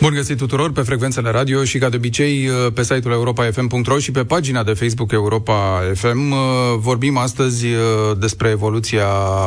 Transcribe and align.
Bun 0.00 0.14
găsit 0.14 0.36
tuturor 0.36 0.72
pe 0.72 0.80
frecvențele 0.80 1.30
radio 1.30 1.64
și 1.64 1.78
ca 1.78 1.88
de 1.88 1.96
obicei 1.96 2.48
uh, 2.48 2.72
pe 2.74 2.82
site-ul 2.82 3.12
europa.fm.ro 3.12 3.98
și 3.98 4.10
pe 4.10 4.24
pagina 4.24 4.62
de 4.62 4.72
Facebook 4.72 5.12
Europa 5.12 5.82
FM. 5.94 6.30
Uh, 6.30 6.38
vorbim 6.76 7.16
astăzi 7.16 7.66
uh, 7.66 7.72
despre 8.18 8.48
evoluția 8.48 9.06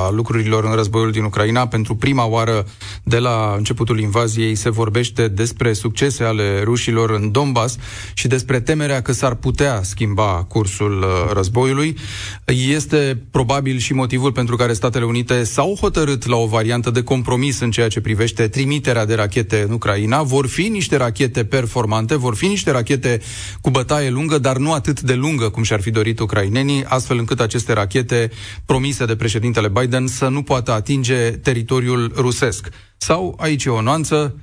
lucrurilor 0.10 0.64
în 0.66 0.72
războiul 0.72 1.12
din 1.12 1.24
Ucraina. 1.24 1.68
Pentru 1.68 1.96
prima 1.96 2.26
oară 2.26 2.66
de 3.04 3.18
la 3.18 3.54
începutul 3.58 4.00
invaziei 4.00 4.56
se 4.56 4.70
vorbește 4.70 5.28
despre 5.28 5.74
succese 5.74 6.24
ale 6.24 6.62
rușilor 6.64 7.10
în 7.10 7.32
Donbass 7.32 7.78
și 8.14 8.28
despre 8.28 8.60
temerea 8.60 9.02
că 9.02 9.12
s-ar 9.12 9.36
putea 9.36 9.80
schimba 9.84 10.46
cursul 10.48 11.06
războiului. 11.34 11.98
Este 12.46 13.22
probabil 13.32 13.78
și 13.78 13.94
motivul 13.94 14.32
pentru 14.32 14.56
care 14.56 14.74
Statele 14.74 15.06
Unite 15.06 15.44
s-au 15.44 15.78
hotărât 15.80 16.26
la 16.26 16.36
o 16.36 16.46
variantă 16.46 16.90
de 16.90 17.04
compromis 17.04 17.60
în 17.60 17.72
ceea 17.72 17.88
ce 17.88 18.02
privește 18.02 18.48
trimiterea 18.48 19.06
de 19.06 19.16
rachete 19.16 19.66
în 19.68 19.74
Ucraina. 19.74 20.22
Vor 20.22 20.41
fi 20.48 20.68
niște 20.68 20.96
rachete 20.96 21.46
performante, 21.46 22.16
vor 22.16 22.36
fi 22.36 22.46
niște 22.46 22.72
rachete 22.72 23.22
cu 23.62 23.70
bătaie 23.70 24.10
lungă, 24.10 24.38
dar 24.38 24.58
nu 24.58 24.74
atât 24.74 25.02
de 25.02 25.14
lungă 25.14 25.50
cum 25.50 25.64
și-ar 25.64 25.82
fi 25.82 25.92
dorit 25.92 26.20
ucrainenii, 26.20 26.84
astfel 26.86 27.18
încât 27.18 27.40
aceste 27.40 27.74
rachete 27.74 28.32
promise 28.66 29.06
de 29.06 29.16
președintele 29.16 29.68
Biden 29.68 30.08
să 30.08 30.28
nu 30.28 30.44
poată 30.44 30.72
atinge 30.72 31.32
teritoriul 31.32 32.12
rusesc. 32.16 32.70
Sau, 32.98 33.38
aici 33.40 33.66
e 33.66 33.70
o 33.70 33.82
nuanță, 33.82 34.36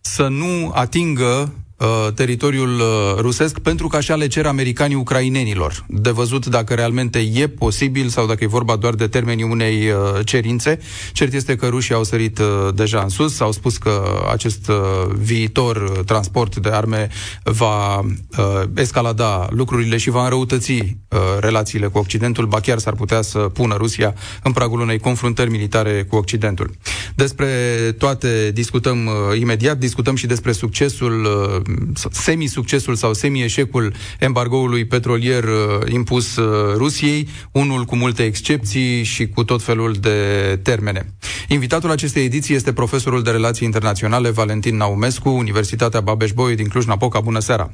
să 0.00 0.28
nu 0.28 0.70
atingă 0.74 1.52
Uh, 1.52 1.65
teritoriul 2.14 2.80
uh, 2.80 3.14
rusesc, 3.18 3.58
pentru 3.58 3.88
că 3.88 3.96
așa 3.96 4.14
le 4.14 4.26
cer 4.26 4.46
americanii 4.46 4.96
ucrainenilor. 4.96 5.84
De 5.88 6.10
văzut 6.10 6.46
dacă 6.46 6.74
realmente 6.74 7.18
e 7.18 7.48
posibil 7.48 8.08
sau 8.08 8.26
dacă 8.26 8.44
e 8.44 8.46
vorba 8.46 8.76
doar 8.76 8.94
de 8.94 9.06
termenii 9.06 9.44
unei 9.44 9.90
uh, 9.90 10.24
cerințe. 10.24 10.78
Cert 11.12 11.32
este 11.32 11.56
că 11.56 11.66
rușii 11.66 11.94
au 11.94 12.04
sărit 12.04 12.40
deja 12.74 13.00
în 13.00 13.08
sus, 13.08 13.40
au 13.40 13.52
spus 13.52 13.76
că 13.76 14.24
acest 14.32 14.70
viitor 15.18 16.02
transport 16.06 16.56
de 16.56 16.68
arme 16.68 17.08
va 17.44 18.00
escalada 18.74 19.48
lucrurile 19.50 19.96
și 19.96 20.10
va 20.10 20.22
înrăutăți 20.22 20.96
relațiile 21.40 21.86
cu 21.86 21.98
Occidentul, 21.98 22.46
ba 22.46 22.60
chiar 22.60 22.78
s-ar 22.78 22.94
putea 22.94 23.22
să 23.22 23.38
pună 23.38 23.74
Rusia 23.76 24.14
în 24.42 24.52
pragul 24.52 24.80
unei 24.80 24.98
confruntări 24.98 25.50
militare 25.50 26.06
cu 26.08 26.16
Occidentul. 26.16 26.70
Despre 27.14 27.46
toate 27.98 28.50
discutăm 28.54 29.10
imediat, 29.38 29.78
discutăm 29.78 30.14
și 30.14 30.26
despre 30.26 30.52
succesul 30.52 31.28
semi-succesul 32.10 32.94
sau 32.94 33.12
semi-eșecul 33.12 33.92
embargoului 34.18 34.84
petrolier 34.84 35.44
uh, 35.44 35.90
impus 35.92 36.36
uh, 36.36 36.74
Rusiei, 36.76 37.28
unul 37.52 37.84
cu 37.84 37.96
multe 37.96 38.24
excepții 38.24 39.02
și 39.02 39.28
cu 39.28 39.44
tot 39.44 39.62
felul 39.62 39.92
de 39.92 40.20
termene. 40.62 41.06
Invitatul 41.48 41.90
acestei 41.90 42.24
ediții 42.24 42.54
este 42.54 42.72
profesorul 42.72 43.22
de 43.22 43.30
relații 43.30 43.66
internaționale 43.66 44.30
Valentin 44.30 44.76
Naumescu, 44.76 45.28
Universitatea 45.28 46.00
Babeș-Bolyai 46.00 46.56
din 46.56 46.68
Cluj-Napoca. 46.68 47.20
Bună 47.20 47.38
seara! 47.38 47.70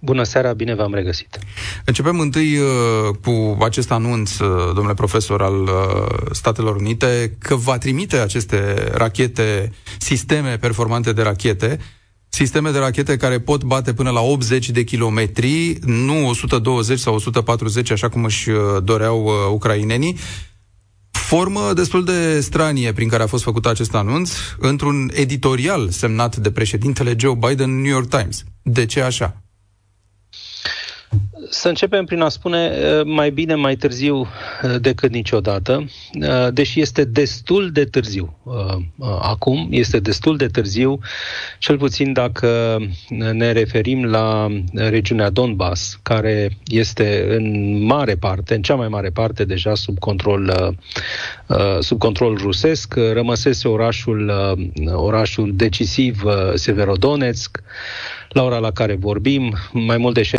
Bună 0.00 0.22
seara, 0.22 0.52
bine 0.52 0.74
v-am 0.74 0.94
regăsit. 0.94 1.38
Începem 1.84 2.20
întâi 2.20 2.58
uh, 2.58 2.66
cu 3.24 3.56
acest 3.64 3.90
anunț, 3.90 4.38
uh, 4.38 4.48
domnule 4.74 4.94
profesor, 4.94 5.42
al 5.42 5.62
uh, 5.62 5.70
Statelor 6.30 6.76
Unite, 6.76 7.36
că 7.38 7.54
va 7.54 7.78
trimite 7.78 8.16
aceste 8.16 8.88
rachete, 8.92 9.72
sisteme 9.98 10.56
performante 10.56 11.12
de 11.12 11.22
rachete, 11.22 11.78
sisteme 12.38 12.70
de 12.70 12.78
rachete 12.78 13.16
care 13.16 13.40
pot 13.40 13.64
bate 13.64 13.92
până 13.92 14.10
la 14.10 14.20
80 14.20 14.70
de 14.70 14.84
kilometri, 14.84 15.78
nu 15.84 16.28
120 16.28 16.98
sau 16.98 17.14
140, 17.14 17.90
așa 17.90 18.08
cum 18.08 18.24
își 18.24 18.50
uh, 18.50 18.58
doreau 18.82 19.24
uh, 19.24 19.32
ucrainenii. 19.52 20.16
Formă 21.10 21.72
destul 21.74 22.04
de 22.04 22.40
stranie 22.40 22.92
prin 22.92 23.08
care 23.08 23.22
a 23.22 23.26
fost 23.26 23.42
făcut 23.42 23.66
acest 23.66 23.94
anunț 23.94 24.32
într-un 24.58 25.10
editorial 25.14 25.88
semnat 25.90 26.36
de 26.36 26.50
președintele 26.50 27.14
Joe 27.18 27.34
Biden 27.34 27.70
în 27.70 27.80
New 27.80 27.92
York 27.92 28.08
Times. 28.08 28.44
De 28.62 28.86
ce 28.86 29.00
așa? 29.00 29.42
Să 31.50 31.68
începem 31.68 32.04
prin 32.04 32.20
a 32.20 32.28
spune 32.28 32.70
uh, 32.70 33.04
mai 33.04 33.30
bine 33.30 33.54
mai 33.54 33.76
târziu 33.76 34.16
uh, 34.18 34.26
decât 34.80 35.12
niciodată, 35.12 35.84
uh, 36.20 36.48
deși 36.52 36.80
este 36.80 37.04
destul 37.04 37.70
de 37.70 37.84
târziu. 37.84 38.36
Acum 39.20 39.68
este 39.70 40.00
destul 40.00 40.36
de 40.36 40.46
târziu, 40.46 40.98
cel 41.58 41.78
puțin 41.78 42.12
dacă 42.12 42.78
ne 43.08 43.52
referim 43.52 44.04
la 44.04 44.46
regiunea 44.74 45.30
Donbass, 45.30 45.98
care 46.02 46.56
este 46.66 47.26
în 47.28 47.76
mare 47.82 48.14
parte, 48.14 48.54
în 48.54 48.62
cea 48.62 48.74
mai 48.74 48.88
mare 48.88 49.10
parte 49.10 49.44
deja 49.44 49.74
sub 49.74 49.98
control, 49.98 50.74
sub 51.80 51.98
control 51.98 52.36
rusesc. 52.36 52.94
Rămăsese 53.12 53.68
orașul, 53.68 54.32
orașul 54.94 55.52
decisiv 55.54 56.22
Severodonetsk, 56.54 57.62
la 58.28 58.42
ora 58.42 58.58
la 58.58 58.70
care 58.70 58.94
vorbim, 58.94 59.54
mai 59.72 59.96
mult 59.96 60.14
de 60.14 60.30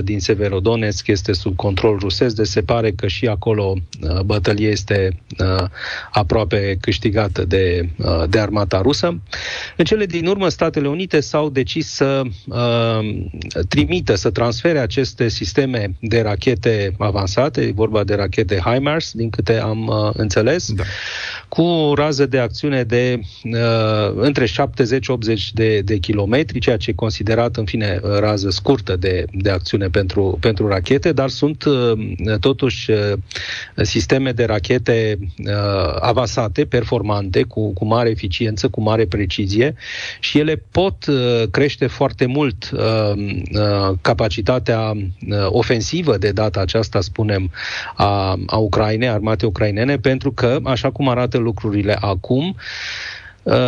60% 0.00 0.02
din 0.02 0.20
Severodonetsk 0.20 1.06
este 1.06 1.32
sub 1.32 1.56
control 1.56 1.98
rusesc, 1.98 2.36
de 2.36 2.44
se 2.44 2.62
pare 2.62 2.92
că 2.92 3.06
și 3.06 3.26
acolo 3.26 3.74
uh, 4.02 4.20
bătălia 4.20 4.68
este 4.68 5.22
uh, 5.38 5.64
aproape 6.10 6.76
câștigată 6.80 7.44
de, 7.44 7.88
uh, 7.96 8.22
de 8.28 8.38
armata 8.38 8.80
rusă. 8.80 9.20
În 9.76 9.84
cele 9.84 10.06
din 10.06 10.26
urmă, 10.26 10.48
Statele 10.48 10.88
Unite 10.88 11.20
s-au 11.20 11.50
decis 11.50 11.88
să 11.88 12.22
trimită, 13.68 14.14
să 14.14 14.30
transfere 14.30 14.78
aceste 14.78 15.28
sisteme 15.28 15.96
de 16.00 16.20
rachete 16.20 16.94
avansate, 16.98 17.60
e 17.60 17.72
vorba 17.72 18.04
de 18.04 18.14
rachete 18.14 18.62
HIMARS, 18.64 19.12
din 19.12 19.30
câte 19.30 19.60
am 19.60 20.12
înțeles, 20.16 20.72
da. 20.72 20.82
cu 21.48 21.92
rază 21.94 22.26
de 22.26 22.38
acțiune 22.38 22.82
de 22.82 23.20
între 24.14 24.44
70-80 24.44 24.48
de, 25.52 25.80
de 25.80 25.96
kilometri, 25.96 26.58
ceea 26.58 26.76
ce 26.76 26.92
considerat, 27.06 27.56
în 27.56 27.64
fine, 27.64 28.00
rază 28.18 28.50
scurtă 28.50 28.96
de, 28.96 29.24
de 29.32 29.50
acțiune 29.50 29.88
pentru, 29.88 30.38
pentru 30.40 30.68
rachete, 30.68 31.12
dar 31.12 31.28
sunt 31.28 31.64
uh, 31.64 31.92
totuși 32.40 32.90
uh, 32.90 33.12
sisteme 33.76 34.32
de 34.32 34.44
rachete 34.44 35.18
uh, 35.20 35.96
avansate, 36.00 36.64
performante, 36.64 37.42
cu, 37.42 37.72
cu 37.72 37.84
mare 37.84 38.08
eficiență, 38.08 38.68
cu 38.68 38.80
mare 38.80 39.06
precizie 39.06 39.74
și 40.20 40.38
ele 40.38 40.62
pot 40.70 41.04
crește 41.50 41.86
foarte 41.86 42.26
mult 42.26 42.70
capacitatea 44.00 44.92
ofensivă 45.46 46.16
de 46.18 46.30
data 46.30 46.60
aceasta, 46.60 47.00
spunem, 47.00 47.50
a, 47.94 48.38
a 48.46 48.56
Ucrainei, 48.56 49.08
armate 49.08 49.46
ucrainene, 49.46 49.96
pentru 49.96 50.32
că, 50.32 50.58
așa 50.64 50.90
cum 50.90 51.08
arată 51.08 51.38
lucrurile 51.38 51.96
acum, 52.00 52.56
Uh, 52.56 53.15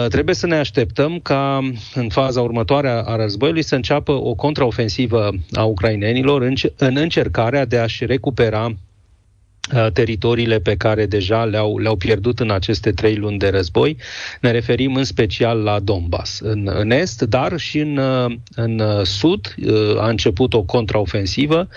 trebuie 0.08 0.34
să 0.34 0.46
ne 0.46 0.56
așteptăm 0.56 1.18
ca 1.22 1.70
în 1.94 2.08
faza 2.08 2.40
următoare 2.40 2.88
a 2.88 3.16
războiului 3.16 3.62
să 3.62 3.74
înceapă 3.74 4.12
o 4.12 4.34
contraofensivă 4.34 5.30
a 5.52 5.64
ucrainenilor 5.64 6.42
în, 6.42 6.54
în 6.76 6.96
încercarea 6.96 7.64
de 7.64 7.78
a-și 7.78 8.06
recupera 8.06 8.64
uh, 8.66 9.86
teritoriile 9.92 10.58
pe 10.58 10.76
care 10.76 11.06
deja 11.06 11.44
le-au, 11.44 11.78
le-au 11.78 11.96
pierdut 11.96 12.40
în 12.40 12.50
aceste 12.50 12.92
trei 12.92 13.16
luni 13.16 13.38
de 13.38 13.48
război. 13.48 13.96
Ne 14.40 14.50
referim 14.50 14.94
în 14.94 15.04
special 15.04 15.58
la 15.58 15.80
Donbass, 15.80 16.40
în, 16.40 16.70
în 16.72 16.90
est, 16.90 17.22
dar 17.22 17.58
și 17.58 17.78
în, 17.78 17.96
uh, 17.96 18.34
în 18.54 18.82
sud 19.04 19.54
a 19.98 20.08
început 20.08 20.54
o 20.54 20.62
contraofensivă. 20.62 21.68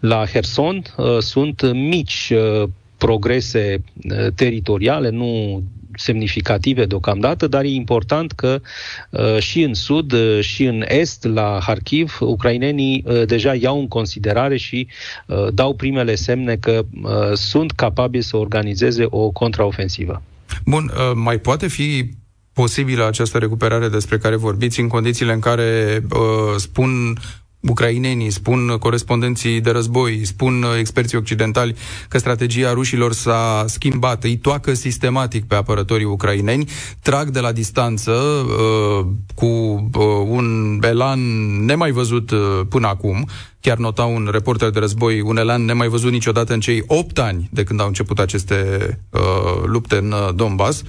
La 0.00 0.26
Herson 0.32 0.82
sunt 1.18 1.72
mici 1.72 2.32
progrese 2.96 3.82
teritoriale, 4.34 5.08
nu 5.08 5.62
semnificative 5.96 6.84
deocamdată, 6.84 7.46
dar 7.46 7.64
e 7.64 7.68
important 7.68 8.32
că 8.32 8.60
uh, 9.10 9.38
și 9.38 9.62
în 9.62 9.74
sud 9.74 10.12
uh, 10.12 10.40
și 10.40 10.64
în 10.64 10.84
est, 10.88 11.24
la 11.24 11.58
Harkiv, 11.62 12.16
ucrainenii 12.20 13.04
uh, 13.06 13.26
deja 13.26 13.54
iau 13.54 13.78
în 13.78 13.88
considerare 13.88 14.56
și 14.56 14.86
dau 15.50 15.74
primele 15.74 16.14
semne 16.14 16.56
că 16.56 16.82
sunt 17.34 17.72
capabili 17.72 18.22
să 18.22 18.36
organizeze 18.36 19.06
o 19.08 19.30
contraofensivă. 19.30 20.22
Bun, 20.64 20.90
mai 21.14 21.38
poate 21.38 21.68
fi 21.68 22.10
posibilă 22.52 23.06
această 23.06 23.38
recuperare 23.38 23.88
despre 23.88 24.18
care 24.18 24.36
vorbiți 24.36 24.80
în 24.80 24.88
condițiile 24.88 25.32
în 25.32 25.40
care 25.40 26.00
uh, 26.10 26.18
spun 26.56 27.18
ucrainenii, 27.68 28.30
spun 28.30 28.76
corespondenții 28.78 29.60
de 29.60 29.70
război, 29.70 30.24
spun 30.24 30.64
experții 30.78 31.18
occidentali 31.18 31.76
că 32.08 32.18
strategia 32.18 32.72
rușilor 32.72 33.12
s-a 33.12 33.64
schimbat, 33.66 34.24
îi 34.24 34.36
toacă 34.36 34.74
sistematic 34.74 35.44
pe 35.44 35.54
apărătorii 35.54 36.04
ucraineni, 36.04 36.68
trag 37.02 37.28
de 37.28 37.40
la 37.40 37.52
distanță 37.52 38.12
uh, 38.12 39.06
cu 39.34 39.46
uh, 39.46 40.04
un 40.28 40.78
elan 40.82 41.20
nemai 41.64 41.90
văzut 41.90 42.30
uh, 42.30 42.60
până 42.68 42.86
acum, 42.86 43.28
chiar 43.60 43.76
nota 43.76 44.04
un 44.04 44.28
reporter 44.32 44.70
de 44.70 44.78
război, 44.78 45.20
un 45.20 45.36
elan 45.36 45.64
nemai 45.64 45.88
văzut 45.88 46.10
niciodată 46.10 46.52
în 46.52 46.60
cei 46.60 46.82
8 46.86 47.18
ani 47.18 47.48
de 47.52 47.64
când 47.64 47.80
au 47.80 47.86
început 47.86 48.18
aceste 48.18 48.88
uh, 49.10 49.62
lupte 49.64 49.96
în 49.96 50.12
uh, 50.12 50.34
Donbass, 50.34 50.82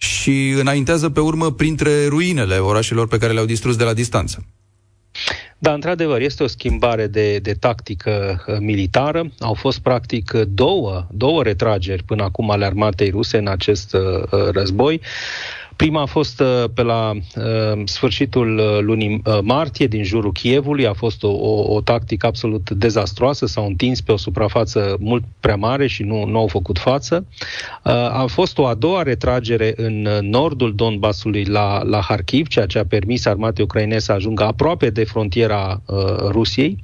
și 0.00 0.48
înaintează 0.48 1.10
pe 1.10 1.20
urmă 1.20 1.52
printre 1.52 2.06
ruinele 2.06 2.56
orașelor 2.56 3.08
pe 3.08 3.18
care 3.18 3.32
le-au 3.32 3.44
distrus 3.44 3.76
de 3.76 3.84
la 3.84 3.92
distanță. 3.92 4.44
Da, 5.60 5.72
într-adevăr, 5.72 6.20
este 6.20 6.42
o 6.42 6.46
schimbare 6.46 7.06
de, 7.06 7.38
de 7.38 7.54
tactică 7.54 8.44
uh, 8.46 8.56
militară. 8.60 9.30
Au 9.38 9.54
fost, 9.54 9.78
practic, 9.78 10.30
două, 10.32 11.06
două 11.10 11.42
retrageri 11.42 12.02
până 12.02 12.22
acum 12.22 12.50
ale 12.50 12.64
armatei 12.64 13.10
ruse 13.10 13.38
în 13.38 13.48
acest 13.48 13.94
uh, 13.94 14.22
război. 14.52 15.00
Prima 15.78 16.00
a 16.00 16.06
fost 16.06 16.40
uh, 16.40 16.64
pe 16.74 16.82
la 16.82 17.12
uh, 17.14 17.80
sfârșitul 17.84 18.58
uh, 18.58 18.78
lunii 18.80 19.22
martie, 19.42 19.86
din 19.86 20.04
jurul 20.04 20.32
Chievului. 20.32 20.86
A 20.86 20.92
fost 20.92 21.22
o, 21.22 21.28
o, 21.28 21.74
o 21.74 21.80
tactică 21.80 22.26
absolut 22.26 22.70
dezastroasă. 22.70 23.46
S-au 23.46 23.66
întins 23.66 24.00
pe 24.00 24.12
o 24.12 24.16
suprafață 24.16 24.96
mult 25.00 25.24
prea 25.40 25.56
mare 25.56 25.86
și 25.86 26.02
nu, 26.02 26.24
nu 26.24 26.38
au 26.38 26.46
făcut 26.46 26.78
față. 26.78 27.26
A 28.12 28.24
fost 28.26 28.58
o 28.58 28.66
a 28.66 28.74
doua 28.74 29.02
retragere 29.02 29.72
în 29.76 30.08
nordul 30.20 30.74
Donbasului 30.74 31.44
la, 31.44 31.82
la 31.82 32.00
Harkiv, 32.00 32.46
ceea 32.46 32.66
ce 32.66 32.78
a 32.78 32.84
permis 32.84 33.26
armatei 33.26 33.64
ucrainene 33.64 33.98
să 33.98 34.12
ajungă 34.12 34.44
aproape 34.44 34.90
de 34.90 35.04
frontiera 35.04 35.82
uh, 35.86 35.96
Rusiei. 36.30 36.78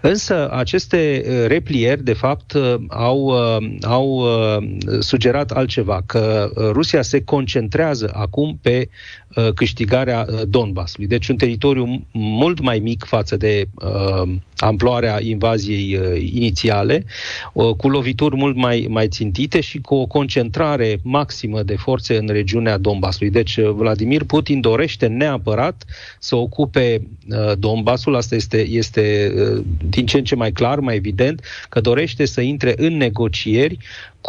Însă 0.00 0.50
aceste 0.52 1.22
replieri, 1.46 2.04
de 2.04 2.12
fapt, 2.12 2.56
au, 2.88 3.20
uh, 3.20 3.66
au 3.82 4.08
uh, 4.08 4.64
sugerat 4.98 5.50
altceva, 5.50 6.02
că 6.06 6.50
Rusia 6.56 7.02
se 7.02 7.24
concentrează 7.24 8.10
acum 8.24 8.58
pe 8.62 8.88
uh, 9.34 9.52
câștigarea 9.54 10.26
uh, 10.28 10.40
Donbassului. 10.48 11.06
Deci 11.06 11.28
un 11.28 11.36
teritoriu 11.36 12.06
mult 12.12 12.60
mai 12.60 12.78
mic 12.78 13.04
față 13.04 13.36
de 13.36 13.64
uh, 13.74 14.32
amploarea 14.56 15.22
invaziei 15.22 15.96
uh, 15.96 16.32
inițiale, 16.32 17.04
uh, 17.52 17.74
cu 17.76 17.88
lovituri 17.88 18.36
mult 18.36 18.56
mai, 18.56 18.86
mai 18.88 19.08
țintite 19.08 19.60
și 19.60 19.78
cu 19.78 19.94
o 19.94 20.06
concentrare 20.06 20.98
maximă 21.02 21.62
de 21.62 21.76
forțe 21.76 22.16
în 22.16 22.28
regiunea 22.28 22.78
Donbassului. 22.78 23.30
Deci 23.30 23.56
uh, 23.56 23.70
Vladimir 23.70 24.24
Putin 24.24 24.60
dorește 24.60 25.06
neapărat 25.06 25.84
să 26.18 26.36
ocupe 26.36 27.06
uh, 27.28 27.52
Donbassul, 27.58 28.16
asta 28.16 28.34
este, 28.34 28.66
este 28.68 29.32
uh, 29.36 29.64
din 29.88 30.06
ce 30.06 30.18
în 30.18 30.24
ce 30.24 30.34
mai 30.34 30.52
clar, 30.52 30.78
mai 30.80 30.96
evident, 30.96 31.40
că 31.68 31.80
dorește 31.80 32.24
să 32.24 32.40
intre 32.40 32.74
în 32.76 32.96
negocieri 32.96 33.78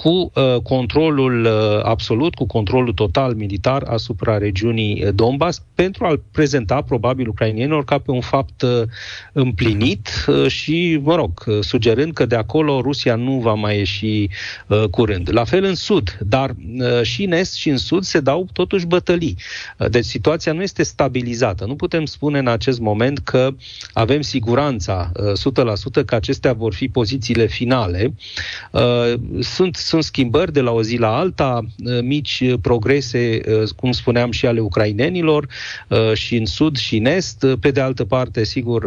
cu 0.01 0.09
uh, 0.09 0.56
controlul 0.63 1.45
uh, 1.45 1.83
absolut, 1.83 2.36
cu 2.36 2.45
controlul 2.45 2.94
total 2.94 3.33
militar 3.33 3.83
asupra 3.88 4.38
regiunii 4.38 5.03
uh, 5.03 5.13
Donbass, 5.13 5.62
pentru 5.75 6.06
a-l 6.06 6.21
prezenta 6.31 6.81
probabil 6.81 7.27
ucrainienilor 7.27 7.83
ca 7.83 7.97
pe 7.97 8.12
un 8.12 8.21
fapt 8.21 8.62
uh, 8.62 8.81
împlinit 9.33 10.09
uh, 10.27 10.47
și, 10.47 11.00
mă 11.03 11.15
rog, 11.15 11.44
uh, 11.45 11.57
sugerând 11.59 12.13
că 12.13 12.25
de 12.25 12.36
acolo 12.36 12.81
Rusia 12.81 13.15
nu 13.15 13.39
va 13.39 13.53
mai 13.53 13.77
ieși 13.77 14.27
uh, 14.68 14.83
curând. 14.92 15.30
La 15.31 15.44
fel 15.44 15.63
în 15.63 15.75
sud, 15.75 16.18
dar 16.27 16.50
uh, 16.50 17.01
și 17.01 17.24
în 17.24 17.31
est 17.31 17.53
și 17.53 17.69
în 17.69 17.77
sud 17.77 18.03
se 18.03 18.19
dau 18.19 18.47
totuși 18.53 18.86
bătălii. 18.86 19.38
Uh, 19.77 19.89
deci 19.89 20.06
situația 20.06 20.53
nu 20.53 20.62
este 20.62 20.83
stabilizată. 20.83 21.65
Nu 21.65 21.75
putem 21.75 22.06
spune 22.06 22.39
în 22.39 22.47
acest 22.47 22.80
moment 22.80 23.19
că 23.19 23.50
avem 23.94 24.21
siguranța 24.21 25.12
uh, 25.44 26.01
100% 26.01 26.06
că 26.06 26.15
acestea 26.15 26.53
vor 26.53 26.74
fi 26.74 26.88
pozițiile 26.88 27.45
finale. 27.45 28.13
Uh, 28.71 29.13
sunt 29.39 29.83
sunt 29.85 30.03
schimbări 30.03 30.53
de 30.53 30.61
la 30.61 30.71
o 30.71 30.83
zi 30.83 30.97
la 30.97 31.17
alta, 31.17 31.61
uh, 31.85 31.99
mici 32.01 32.43
progrese, 32.61 33.41
uh, 33.47 33.69
cum 33.75 33.91
spuneam, 33.91 34.31
și 34.31 34.45
ale 34.45 34.59
ucrainenilor 34.59 35.47
uh, 35.87 36.13
și 36.13 36.35
în 36.35 36.45
sud 36.45 36.77
și 36.77 36.97
în 36.97 37.05
est. 37.05 37.45
Pe 37.59 37.71
de 37.71 37.81
altă 37.81 38.05
parte, 38.05 38.43
sigur, 38.43 38.85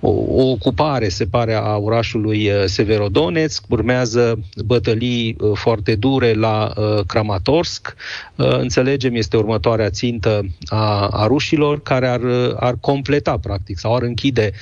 o, 0.00 0.10
ocupare, 0.50 1.08
se 1.08 1.26
pare, 1.26 1.54
a 1.54 1.76
orașului 1.76 2.50
Severodonetsk. 2.64 3.64
Urmează 3.68 4.38
bătălii 4.64 5.36
foarte 5.54 5.94
dure 5.94 6.32
la 6.32 6.72
Kramatorsk. 7.06 7.94
Înțelegem, 8.36 9.14
este 9.14 9.36
următoarea 9.36 9.90
țintă 9.90 10.40
a, 10.64 11.08
a 11.08 11.26
rușilor 11.26 11.82
care 11.82 12.08
ar, 12.08 12.20
ar 12.56 12.74
completa, 12.80 13.38
practic, 13.38 13.78
sau 13.78 13.94
ar 13.94 14.02
închide 14.02 14.52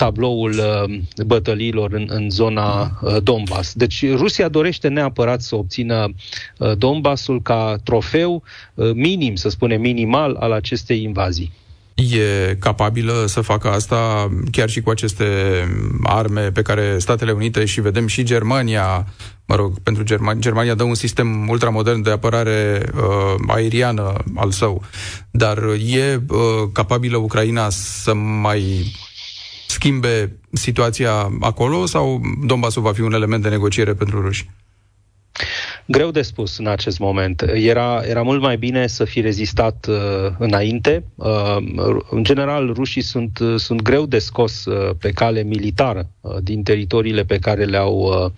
tabloul 0.00 0.50
uh, 0.50 0.98
bătăliilor 1.26 1.92
în, 1.92 2.06
în 2.08 2.30
zona 2.30 2.98
uh, 3.00 3.16
Donbass. 3.22 3.72
Deci 3.72 4.04
Rusia 4.14 4.48
dorește 4.48 4.88
neapărat 4.88 5.40
să 5.40 5.56
obțină 5.56 6.08
uh, 6.58 6.76
Donbassul 6.76 7.42
ca 7.42 7.76
trofeu 7.84 8.42
minim, 8.94 9.34
să 9.34 9.48
spunem 9.48 9.80
minimal, 9.80 10.36
al 10.40 10.52
acestei 10.52 11.02
invazii. 11.02 11.52
E 11.94 12.56
capabilă 12.58 13.24
să 13.26 13.40
facă 13.40 13.70
asta 13.70 14.28
chiar 14.50 14.68
și 14.68 14.80
cu 14.80 14.90
aceste 14.90 15.24
arme 16.02 16.50
pe 16.50 16.62
care 16.62 16.98
Statele 16.98 17.32
Unite 17.32 17.64
și 17.64 17.80
vedem 17.80 18.06
și 18.06 18.22
Germania, 18.22 19.06
mă 19.44 19.54
rog, 19.54 19.78
pentru 19.82 20.02
Germania, 20.02 20.40
Germania 20.40 20.74
dă 20.74 20.82
un 20.82 20.94
sistem 20.94 21.48
ultramodern 21.48 22.02
de 22.02 22.10
apărare 22.10 22.82
uh, 22.94 23.02
aeriană 23.46 24.12
al 24.34 24.50
său, 24.50 24.82
dar 25.30 25.58
e 25.86 26.20
uh, 26.28 26.38
capabilă 26.72 27.16
Ucraina 27.16 27.68
să 27.70 28.14
mai 28.14 28.92
schimbe 29.70 30.36
situația 30.52 31.12
acolo 31.40 31.86
sau 31.86 32.20
Donbassul 32.46 32.82
va 32.82 32.92
fi 32.92 33.00
un 33.00 33.12
element 33.12 33.42
de 33.42 33.48
negociere 33.48 33.94
pentru 33.94 34.20
ruși? 34.20 34.50
Greu 35.86 36.10
de 36.10 36.22
spus 36.22 36.58
în 36.58 36.66
acest 36.66 36.98
moment. 36.98 37.42
Era, 37.54 38.00
era 38.04 38.22
mult 38.22 38.40
mai 38.40 38.56
bine 38.56 38.86
să 38.86 39.04
fi 39.04 39.20
rezistat 39.20 39.86
uh, 39.88 39.96
înainte. 40.38 41.04
Uh, 41.14 41.56
în 42.10 42.24
general, 42.24 42.72
rușii 42.72 43.02
sunt, 43.02 43.38
uh, 43.38 43.54
sunt 43.56 43.82
greu 43.82 44.06
de 44.06 44.18
scos 44.18 44.64
uh, 44.64 44.94
pe 45.00 45.10
cale 45.10 45.42
militară 45.42 46.10
uh, 46.20 46.36
din 46.42 46.62
teritoriile 46.62 47.24
pe 47.24 47.38
care 47.38 47.64
le-au 47.64 47.98
uh, 47.98 48.30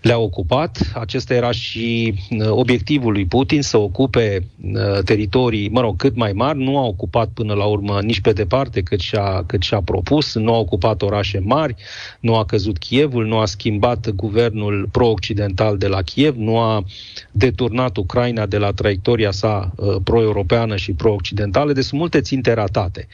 le-a 0.00 0.18
ocupat. 0.18 0.92
Acesta 0.94 1.34
era 1.34 1.50
și 1.50 2.14
uh, 2.30 2.48
obiectivul 2.50 3.12
lui 3.12 3.24
Putin, 3.24 3.62
să 3.62 3.76
ocupe 3.76 4.46
uh, 4.62 5.02
teritorii, 5.04 5.68
mă 5.68 5.80
rog, 5.80 5.96
cât 5.96 6.16
mai 6.16 6.32
mari. 6.32 6.58
Nu 6.58 6.78
a 6.78 6.86
ocupat 6.86 7.28
până 7.28 7.54
la 7.54 7.64
urmă 7.64 7.98
nici 8.02 8.20
pe 8.20 8.32
departe 8.32 8.82
cât 8.82 9.00
și-a, 9.00 9.44
cât 9.46 9.62
și-a 9.62 9.80
propus. 9.80 10.34
Nu 10.34 10.54
a 10.54 10.58
ocupat 10.58 11.02
orașe 11.02 11.38
mari, 11.44 11.74
nu 12.20 12.36
a 12.36 12.44
căzut 12.44 12.78
Kievul, 12.78 13.26
nu 13.26 13.38
a 13.38 13.46
schimbat 13.46 14.08
guvernul 14.10 14.88
pro-occidental 14.92 15.78
de 15.78 15.86
la 15.86 16.02
Kiev, 16.02 16.36
nu 16.36 16.58
a 16.58 16.84
deturnat 17.30 17.96
Ucraina 17.96 18.46
de 18.46 18.58
la 18.58 18.70
traiectoria 18.72 19.30
sa 19.30 19.72
uh, 19.76 19.96
pro-europeană 20.04 20.76
și 20.76 20.92
pro-occidentală. 20.92 21.72
Deci 21.72 21.84
sunt 21.84 22.00
multe 22.00 22.20
ținte 22.20 22.52
ratate. 22.52 23.06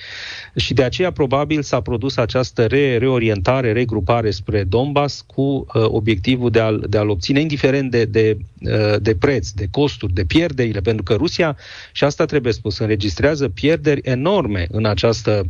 Și 0.56 0.74
de 0.74 0.82
aceea 0.82 1.10
probabil 1.12 1.62
s-a 1.62 1.80
produs 1.80 2.16
această 2.16 2.66
re- 2.66 2.96
reorientare, 2.98 3.72
regrupare 3.72 4.30
spre 4.30 4.64
Donbass 4.64 5.24
cu 5.26 5.42
uh, 5.42 5.64
obiectivul 5.74 6.50
de 6.50 6.60
a 6.60 6.75
a-l, 6.76 6.84
de 6.88 6.98
a-l 6.98 7.08
obține, 7.08 7.40
indiferent 7.40 7.90
de, 7.90 8.04
de, 8.04 8.36
uh, 8.60 8.96
de 9.00 9.14
preț, 9.14 9.50
de 9.50 9.66
costuri, 9.70 10.12
de 10.12 10.24
pierderile, 10.24 10.80
pentru 10.80 11.02
că 11.02 11.14
Rusia, 11.14 11.56
și 11.92 12.04
asta 12.04 12.24
trebuie 12.24 12.52
spus, 12.52 12.78
înregistrează 12.78 13.48
pierderi 13.48 14.00
enorme 14.04 14.66
în 14.70 14.84
această 14.84 15.48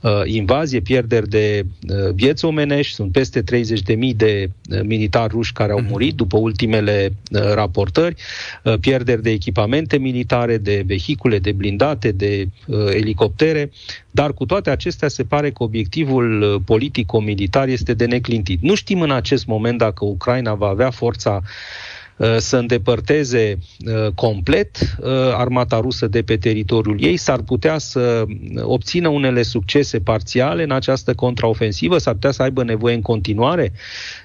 uh, 0.00 0.10
invazie, 0.24 0.80
pierderi 0.80 1.28
de 1.28 1.66
uh, 1.88 2.12
vieți 2.14 2.44
omenești, 2.44 2.94
sunt 2.94 3.12
peste 3.12 3.42
30.000 3.42 4.16
de 4.16 4.50
uh, 4.70 4.80
militari 4.82 5.32
ruși 5.32 5.52
care 5.52 5.72
au 5.72 5.78
mhm. 5.78 5.88
murit 5.90 6.14
după 6.14 6.38
ultimele 6.38 7.12
uh, 7.30 7.40
raportări, 7.54 8.14
uh, 8.64 8.74
pierderi 8.80 9.22
de 9.22 9.30
echipamente 9.30 9.98
militare, 9.98 10.58
de 10.58 10.82
vehicule, 10.86 11.38
de 11.38 11.52
blindate, 11.52 12.10
de 12.10 12.48
uh, 12.66 12.76
elicoptere, 12.90 13.70
dar 14.16 14.32
cu 14.32 14.46
toate 14.46 14.70
acestea 14.70 15.08
se 15.08 15.24
pare 15.24 15.50
că 15.50 15.62
obiectivul 15.62 16.42
uh, 16.42 16.60
politic-militar 16.64 17.68
este 17.68 17.94
de 17.94 18.06
neclintit. 18.06 18.62
Nu 18.62 18.74
știm 18.74 19.00
în 19.00 19.10
acest 19.10 19.46
moment 19.46 19.78
dacă 19.78 20.04
Ucraina 20.04 20.54
va 20.54 20.68
avea 20.68 20.90
forța 20.90 21.40
uh, 21.42 21.48
să 22.36 22.56
îndepărteze 22.56 23.58
uh, 23.86 24.12
complet 24.14 24.76
uh, 24.78 25.08
armata 25.34 25.80
rusă 25.80 26.06
de 26.06 26.22
pe 26.22 26.36
teritoriul 26.36 27.02
ei, 27.02 27.16
s-ar 27.16 27.40
putea 27.40 27.78
să 27.78 28.24
obțină 28.62 29.08
unele 29.08 29.42
succese 29.42 29.98
parțiale 29.98 30.62
în 30.62 30.70
această 30.70 31.14
contraofensivă, 31.14 31.98
s-ar 31.98 32.14
putea 32.14 32.30
să 32.30 32.42
aibă 32.42 32.64
nevoie 32.64 32.94
în 32.94 33.02
continuare 33.02 33.72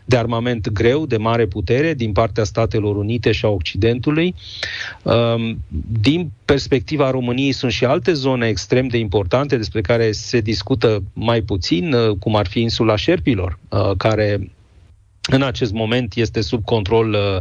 de 0.05 0.17
armament 0.17 0.69
greu, 0.69 1.05
de 1.05 1.17
mare 1.17 1.45
putere 1.45 1.93
din 1.93 2.11
partea 2.11 2.43
Statelor 2.43 2.95
Unite 2.95 3.31
și 3.31 3.45
a 3.45 3.49
Occidentului. 3.49 4.35
Um, 5.03 5.57
din 6.01 6.31
perspectiva 6.45 7.11
României 7.11 7.51
sunt 7.51 7.71
și 7.71 7.85
alte 7.85 8.13
zone 8.13 8.47
extrem 8.47 8.87
de 8.87 8.97
importante 8.97 9.57
despre 9.57 9.81
care 9.81 10.11
se 10.11 10.39
discută 10.39 11.03
mai 11.13 11.41
puțin, 11.41 11.95
cum 12.19 12.35
ar 12.35 12.47
fi 12.47 12.61
insula 12.61 12.95
Șerpilor, 12.95 13.59
care 13.97 14.51
în 15.29 15.41
acest 15.41 15.71
moment 15.71 16.15
este 16.15 16.41
sub 16.41 16.63
control 16.63 17.13
uh, 17.13 17.37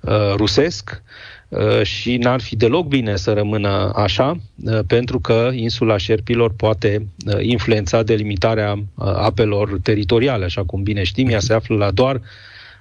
uh, 0.00 0.34
rusesc 0.36 1.02
uh, 1.48 1.82
și 1.82 2.16
n-ar 2.16 2.40
fi 2.40 2.56
deloc 2.56 2.86
bine 2.86 3.16
să 3.16 3.32
rămână 3.32 3.92
așa, 3.94 4.36
uh, 4.64 4.78
pentru 4.86 5.20
că 5.20 5.50
insula 5.52 5.96
Șerpilor 5.96 6.52
poate 6.54 7.06
uh, 7.26 7.36
influența 7.40 8.02
delimitarea 8.02 8.72
uh, 8.72 9.06
apelor 9.06 9.78
teritoriale, 9.82 10.44
așa 10.44 10.64
cum 10.64 10.82
bine 10.82 11.02
știm, 11.02 11.28
ea 11.28 11.40
se 11.40 11.52
află 11.52 11.76
la 11.76 11.90
doar 11.90 12.20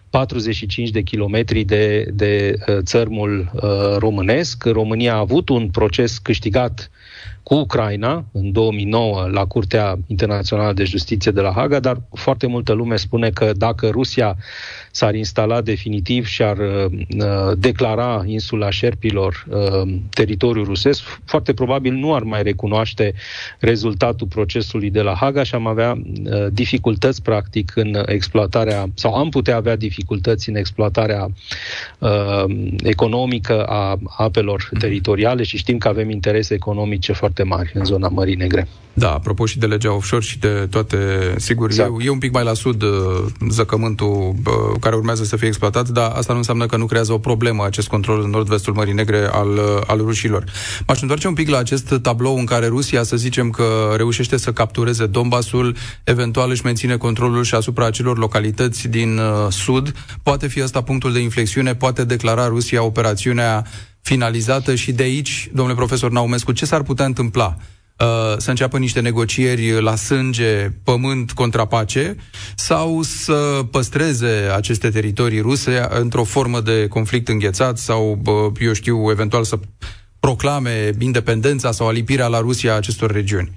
45 0.09 0.89
de 0.89 1.01
kilometri 1.01 1.63
de, 1.63 2.07
de 2.13 2.57
uh, 2.67 2.77
țărmul 2.81 3.51
uh, 3.53 3.95
românesc. 3.97 4.65
România 4.65 5.13
a 5.13 5.17
avut 5.17 5.49
un 5.49 5.69
proces 5.69 6.17
câștigat 6.17 6.91
cu 7.49 7.55
Ucraina 7.55 8.25
în 8.31 8.51
2009 8.51 9.27
la 9.31 9.45
Curtea 9.45 9.97
Internațională 10.07 10.73
de 10.73 10.83
Justiție 10.83 11.31
de 11.31 11.41
la 11.41 11.51
Haga, 11.51 11.79
dar 11.79 12.01
foarte 12.13 12.47
multă 12.47 12.73
lume 12.73 12.95
spune 12.95 13.29
că 13.29 13.51
dacă 13.55 13.87
Rusia 13.87 14.37
s-ar 14.91 15.15
instala 15.15 15.61
definitiv 15.61 16.25
și 16.25 16.43
ar 16.43 16.57
uh, 16.57 16.91
declara 17.57 18.23
insula 18.25 18.69
Șerpilor 18.69 19.45
uh, 19.49 19.93
teritoriul 20.09 20.65
rusesc, 20.65 21.01
foarte 21.25 21.53
probabil 21.53 21.93
nu 21.93 22.13
ar 22.13 22.23
mai 22.23 22.43
recunoaște 22.43 23.13
rezultatul 23.59 24.27
procesului 24.27 24.89
de 24.89 25.01
la 25.01 25.15
Haga 25.15 25.43
și 25.43 25.55
am 25.55 25.67
avea 25.67 25.91
uh, 25.93 26.45
dificultăți 26.51 27.21
practic 27.21 27.71
în 27.75 28.03
exploatarea, 28.05 28.85
sau 28.93 29.13
am 29.13 29.29
putea 29.29 29.55
avea 29.55 29.75
dificultăți 29.75 30.49
în 30.49 30.55
exploatarea 30.55 31.27
uh, 31.99 32.43
economică 32.83 33.63
a 33.63 33.99
apelor 34.17 34.69
teritoriale 34.79 35.43
și 35.43 35.57
știm 35.57 35.77
că 35.77 35.87
avem 35.87 36.09
interese 36.09 36.53
economice 36.53 37.13
foarte 37.13 37.38
mari 37.43 37.71
în 37.73 37.85
zona 37.85 38.07
Mării 38.07 38.35
Negre. 38.35 38.67
Da, 38.99 39.13
apropo 39.13 39.45
și 39.45 39.59
de 39.59 39.65
legea 39.65 39.93
offshore 39.93 40.23
și 40.23 40.39
de 40.39 40.67
toate, 40.69 40.97
sigur, 41.37 41.69
exact. 41.69 41.89
e, 41.99 42.05
e 42.05 42.09
un 42.09 42.17
pic 42.17 42.31
mai 42.31 42.43
la 42.43 42.53
sud 42.53 42.81
uh, 42.81 42.89
zăcământul 43.49 44.33
uh, 44.45 44.79
care 44.79 44.95
urmează 44.95 45.23
să 45.23 45.35
fie 45.35 45.47
exploatat, 45.47 45.89
dar 45.89 46.11
asta 46.15 46.31
nu 46.31 46.37
înseamnă 46.37 46.65
că 46.65 46.77
nu 46.77 46.85
creează 46.85 47.13
o 47.13 47.17
problemă 47.17 47.65
acest 47.65 47.87
control 47.87 48.21
în 48.23 48.29
nord-vestul 48.29 48.73
Mării 48.73 48.93
Negre 48.93 49.29
al, 49.31 49.49
uh, 49.49 49.81
al 49.87 49.97
rușilor. 49.97 50.43
M-aș 50.87 51.01
întoarce 51.01 51.27
un 51.27 51.33
pic 51.33 51.49
la 51.49 51.57
acest 51.57 51.99
tablou 52.01 52.37
în 52.37 52.45
care 52.45 52.67
Rusia, 52.67 53.03
să 53.03 53.17
zicem 53.17 53.49
că 53.49 53.93
reușește 53.95 54.37
să 54.37 54.51
captureze 54.51 55.05
Donbasul, 55.05 55.75
eventual 56.03 56.49
își 56.49 56.65
menține 56.65 56.97
controlul 56.97 57.43
și 57.43 57.55
asupra 57.55 57.85
acelor 57.85 58.17
localități 58.17 58.87
din 58.87 59.17
uh, 59.17 59.47
sud. 59.49 59.93
Poate 60.23 60.47
fi 60.47 60.61
asta 60.61 60.81
punctul 60.81 61.13
de 61.13 61.19
inflexiune, 61.19 61.75
poate 61.75 62.03
declara 62.03 62.47
Rusia 62.47 62.83
operațiunea 62.83 63.65
finalizată 64.01 64.75
și 64.75 64.91
de 64.91 65.03
aici, 65.03 65.49
domnule 65.53 65.77
profesor 65.77 66.11
Naumescu, 66.11 66.51
ce 66.51 66.65
s-ar 66.65 66.83
putea 66.83 67.05
întâmpla? 67.05 67.57
Uh, 67.99 68.37
să 68.37 68.49
înceapă 68.49 68.77
niște 68.77 68.99
negocieri 68.99 69.81
la 69.81 69.95
sânge, 69.95 70.69
pământ 70.83 71.31
contra 71.31 71.65
pace, 71.65 72.15
sau 72.55 73.01
să 73.01 73.61
păstreze 73.71 74.49
aceste 74.55 74.89
teritorii 74.89 75.39
ruse 75.39 75.87
într-o 75.89 76.23
formă 76.23 76.61
de 76.61 76.87
conflict 76.87 77.27
înghețat 77.27 77.77
sau, 77.77 78.21
eu 78.59 78.73
știu, 78.73 79.09
eventual 79.09 79.43
să 79.43 79.59
proclame 80.19 80.91
independența 80.99 81.71
sau 81.71 81.87
alipirea 81.87 82.27
la 82.27 82.39
Rusia 82.39 82.71
a 82.73 82.75
acestor 82.75 83.11
regiuni? 83.11 83.51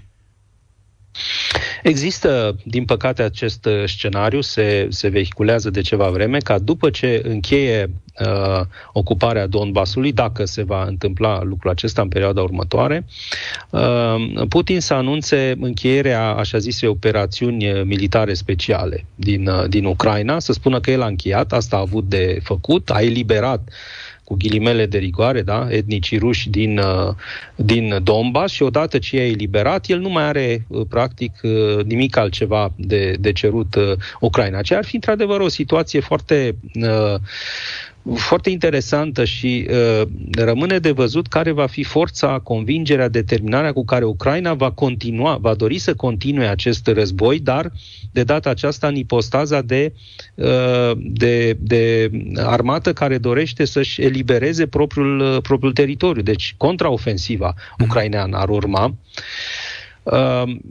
Există, 1.82 2.56
din 2.64 2.84
păcate, 2.84 3.22
acest 3.22 3.64
uh, 3.64 3.84
scenariu, 3.86 4.40
se, 4.40 4.86
se 4.90 5.08
vehiculează 5.08 5.70
de 5.70 5.80
ceva 5.80 6.08
vreme, 6.08 6.38
ca 6.38 6.58
după 6.58 6.90
ce 6.90 7.20
încheie 7.24 7.90
uh, 8.20 8.60
ocuparea 8.92 9.46
Donbasului, 9.46 10.12
dacă 10.12 10.44
se 10.44 10.62
va 10.62 10.84
întâmpla 10.84 11.42
lucrul 11.42 11.70
acesta 11.70 12.02
în 12.02 12.08
perioada 12.08 12.42
următoare, 12.42 13.06
uh, 13.70 14.14
Putin 14.48 14.80
să 14.80 14.94
anunțe 14.94 15.54
încheierea, 15.60 16.22
așa 16.22 16.58
zise, 16.58 16.86
operațiuni 16.86 17.82
militare 17.84 18.34
speciale 18.34 19.04
din, 19.14 19.46
uh, 19.48 19.68
din 19.68 19.84
Ucraina, 19.84 20.38
să 20.38 20.52
spună 20.52 20.80
că 20.80 20.90
el 20.90 21.02
a 21.02 21.06
încheiat, 21.06 21.52
asta 21.52 21.76
a 21.76 21.80
avut 21.80 22.04
de 22.04 22.38
făcut, 22.42 22.90
a 22.90 23.00
eliberat 23.00 23.60
uh, 23.68 23.74
cu 24.32 24.38
ghilimele 24.38 24.86
de 24.86 24.98
rigoare, 24.98 25.42
da, 25.42 25.66
etnicii 25.70 26.18
ruși 26.18 26.48
din, 26.48 26.78
uh, 26.78 27.14
din 27.54 27.98
Donbass 28.02 28.54
și 28.54 28.62
odată 28.62 28.98
ce 28.98 29.16
e 29.16 29.26
eliberat, 29.26 29.88
el 29.88 29.98
nu 29.98 30.08
mai 30.08 30.24
are 30.24 30.66
uh, 30.68 30.86
practic 30.88 31.32
uh, 31.42 31.84
nimic 31.84 32.16
altceva 32.16 32.72
de, 32.76 33.16
de 33.20 33.32
cerut 33.32 33.76
Ucraina. 34.20 34.62
Ce 34.62 34.74
ar 34.74 34.84
fi 34.84 34.94
într-adevăr 34.94 35.40
o 35.40 35.48
situație 35.48 36.00
foarte 36.00 36.54
foarte 38.14 38.50
interesantă 38.50 39.24
și 39.24 39.68
uh, 39.70 40.08
rămâne 40.32 40.78
de 40.78 40.90
văzut 40.90 41.26
care 41.26 41.50
va 41.50 41.66
fi 41.66 41.82
forța, 41.82 42.38
convingerea, 42.38 43.08
determinarea 43.08 43.72
cu 43.72 43.84
care 43.84 44.04
Ucraina 44.04 44.54
va 44.54 44.70
continua, 44.70 45.36
va 45.40 45.54
dori 45.54 45.78
să 45.78 45.94
continue 45.94 46.46
acest 46.46 46.86
război, 46.86 47.38
dar 47.38 47.72
de 48.12 48.22
data 48.22 48.50
aceasta 48.50 48.86
în 48.86 48.96
ipostaza 48.96 49.62
de, 49.62 49.92
uh, 50.34 50.92
de, 50.96 51.56
de 51.60 52.10
armată 52.36 52.92
care 52.92 53.18
dorește 53.18 53.64
să-și 53.64 54.02
elibereze 54.02 54.66
propriul, 54.66 55.20
uh, 55.20 55.40
propriul 55.42 55.72
teritoriu. 55.72 56.22
Deci 56.22 56.54
contraofensiva 56.56 57.54
mhm. 57.54 57.88
ucraineană 57.88 58.36
ar 58.36 58.48
urma. 58.48 58.84
Uh, 58.84 58.92
Uh, 58.92 59.61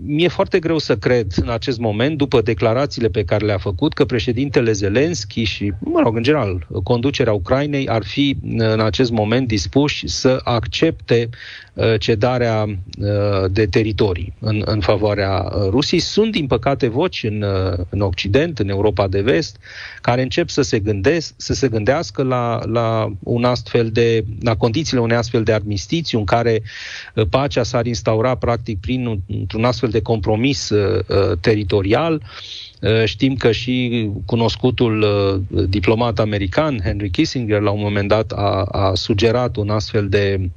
mi-e 0.05 0.27
foarte 0.27 0.59
greu 0.59 0.77
să 0.77 0.95
cred 0.97 1.31
în 1.41 1.49
acest 1.49 1.79
moment, 1.79 2.17
după 2.17 2.41
declarațiile 2.41 3.07
pe 3.07 3.23
care 3.23 3.45
le-a 3.45 3.57
făcut, 3.57 3.93
că 3.93 4.05
președintele 4.05 4.71
Zelenski 4.71 5.43
și, 5.43 5.73
mă 5.79 6.01
rog, 6.03 6.15
în 6.15 6.23
general, 6.23 6.67
conducerea 6.83 7.33
Ucrainei 7.33 7.87
ar 7.87 8.03
fi 8.03 8.37
în 8.43 8.79
acest 8.79 9.11
moment 9.11 9.47
dispuși 9.47 10.07
să 10.07 10.39
accepte 10.43 11.29
uh, 11.29 11.39
cedarea 11.99 12.63
uh, 12.63 13.51
de 13.51 13.65
teritorii 13.65 14.33
în, 14.39 14.61
în 14.65 14.79
favoarea 14.79 15.51
Rusiei. 15.69 15.99
Sunt, 15.99 16.31
din 16.31 16.47
păcate, 16.47 16.87
voci 16.87 17.23
în, 17.23 17.45
în 17.89 18.01
Occident, 18.01 18.59
în 18.59 18.69
Europa 18.69 19.07
de 19.07 19.21
Vest, 19.21 19.57
care 20.01 20.21
încep 20.21 20.49
să 20.49 20.61
se, 20.61 20.79
gândesc, 20.79 21.33
să 21.37 21.53
se 21.53 21.67
gândească 21.67 22.23
la, 22.23 22.59
la 22.65 23.13
un 23.19 23.43
astfel 23.43 23.89
de, 23.89 24.25
la 24.41 24.55
condițiile 24.55 25.01
unei 25.01 25.17
astfel 25.17 25.43
de 25.43 25.53
armistițiu 25.53 26.19
în 26.19 26.25
care 26.25 26.61
pacea 27.29 27.63
s-ar 27.63 27.85
instaura 27.85 28.35
practic 28.35 28.79
prin 28.79 29.21
într-un 29.27 29.63
astfel 29.63 29.89
de 29.89 30.01
compromis 30.01 30.69
uh, 30.69 30.99
uh, 31.07 31.37
teritorial. 31.39 32.21
Uh, 32.81 33.03
știm 33.05 33.35
că 33.35 33.51
și 33.51 34.09
cunoscutul 34.25 35.05
diplomat 35.69 36.19
american, 36.19 36.79
Henry 36.83 37.09
Kissinger, 37.09 37.61
la 37.61 37.71
un 37.71 37.81
moment 37.81 38.07
dat 38.07 38.31
a, 38.31 38.63
a 38.71 38.91
sugerat 38.95 39.55
un 39.55 39.69
astfel 39.69 40.09
de 40.09 40.49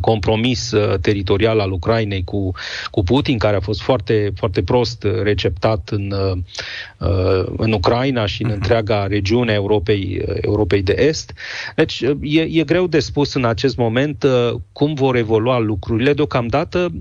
compromis 0.00 0.70
uh, 0.70 0.98
teritorial 1.00 1.60
al 1.60 1.72
Ucrainei 1.72 2.24
cu, 2.24 2.50
cu 2.90 3.02
Putin, 3.02 3.38
care 3.38 3.56
a 3.56 3.60
fost 3.60 3.80
foarte, 3.80 4.32
foarte 4.36 4.62
prost 4.62 5.06
receptat 5.22 5.88
în, 5.88 6.12
uh, 6.12 7.44
în 7.56 7.72
Ucraina 7.72 8.26
și 8.26 8.42
în 8.42 8.50
uh-huh. 8.50 8.54
întreaga 8.54 9.06
regiune 9.06 9.50
a 9.50 9.54
Europei, 9.54 10.22
Europei 10.40 10.82
de 10.82 10.94
Est. 10.98 11.32
Deci 11.76 12.00
e, 12.20 12.40
e 12.40 12.64
greu 12.64 12.86
de 12.86 13.00
spus 13.00 13.34
în 13.34 13.44
acest 13.44 13.76
moment 13.76 14.26
cum 14.72 14.94
vor 14.94 15.16
evolua 15.16 15.58
lucrurile. 15.58 16.12
Deocamdată 16.12 16.92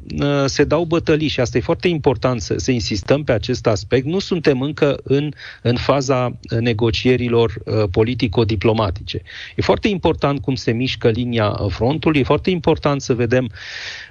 se 0.46 0.64
dau 0.64 0.84
bătălii 0.84 1.28
și 1.28 1.40
asta 1.40 1.58
e 1.58 1.62
foarte 1.62 1.88
important 1.88 2.42
să, 2.42 2.54
să 2.58 2.72
insistăm 2.72 3.24
pe 3.24 3.32
acest 3.32 3.68
aspect. 3.68 4.06
Nu 4.06 4.20
suntem 4.20 4.62
încă 4.62 5.00
în, 5.04 5.32
în 5.62 5.76
faza 5.76 6.38
negocierilor 6.60 7.54
politico-diplomatice. 7.92 9.22
E 9.56 9.62
foarte 9.62 9.88
important 9.88 10.42
cum 10.42 10.56
se 10.56 10.72
mișcă 10.72 11.10
linia 11.10 11.60
frontului, 11.70 12.20
e 12.20 12.24
foarte 12.24 12.50
important 12.50 12.71
important 12.72 13.02
să 13.02 13.14
vedem 13.14 13.50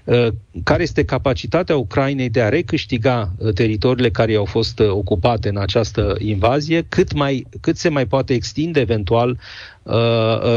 uh, 0.05 0.27
care 0.63 0.83
este 0.83 1.05
capacitatea 1.05 1.77
Ucrainei 1.77 2.29
de 2.29 2.43
a 2.43 2.49
recâștiga 2.49 3.33
uh, 3.37 3.53
teritoriile 3.53 4.11
care 4.11 4.35
au 4.35 4.45
fost 4.45 4.79
uh, 4.79 4.89
ocupate 4.89 5.49
în 5.49 5.57
această 5.57 6.17
invazie, 6.19 6.87
cât, 6.89 7.13
mai, 7.13 7.47
cât 7.61 7.77
se 7.77 7.89
mai 7.89 8.07
poate 8.07 8.35
extinde 8.35 8.81
eventual 8.81 9.39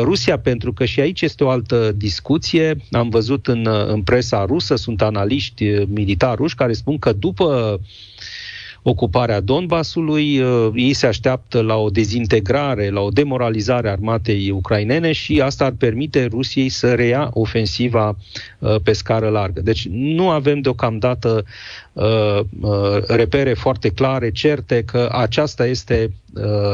Rusia, 0.02 0.40
pentru 0.40 0.74
că 0.74 0.86
și 0.86 1.00
aici 1.00 1.22
este 1.22 1.44
o 1.44 1.50
altă 1.50 1.92
discuție. 1.96 2.78
Am 2.92 3.10
văzut 3.10 3.48
în, 3.48 3.68
în 3.88 4.02
presa 4.02 4.46
rusă, 4.46 4.76
sunt 4.76 5.02
analiști 5.02 5.66
militari 5.88 6.36
ruși 6.36 6.56
care 6.56 6.74
spun 6.74 6.98
că 7.00 7.14
după 7.14 7.44
uh, 7.44 7.80
ocuparea 8.84 9.40
Donbasului. 9.40 10.40
Uh, 10.40 10.72
ei 10.76 10.94
se 10.94 11.06
așteaptă 11.06 11.62
la 11.62 11.76
o 11.76 11.90
dezintegrare, 11.90 12.90
la 12.90 13.00
o 13.00 13.10
demoralizare 13.10 13.88
a 13.88 13.92
armatei 13.92 14.50
ucrainene 14.50 15.12
și 15.12 15.42
asta 15.42 15.66
ar 15.66 15.74
permite 15.78 16.26
Rusiei 16.26 16.70
să 16.70 16.94
reia 16.94 17.30
ofensiva 17.34 18.18
uh, 18.60 18.76
pe 18.84 18.94
scară 18.94 19.30
largă. 19.30 19.62
Deci 19.62 19.88
nu 19.92 20.30
avem 20.30 20.60
deocamdată 20.60 21.46
uh, 21.94 22.40
repere 23.08 23.54
foarte 23.54 23.90
clare, 23.90 24.32
certe, 24.32 24.84
că 24.84 25.10
aceasta 25.12 25.66
este 25.68 26.12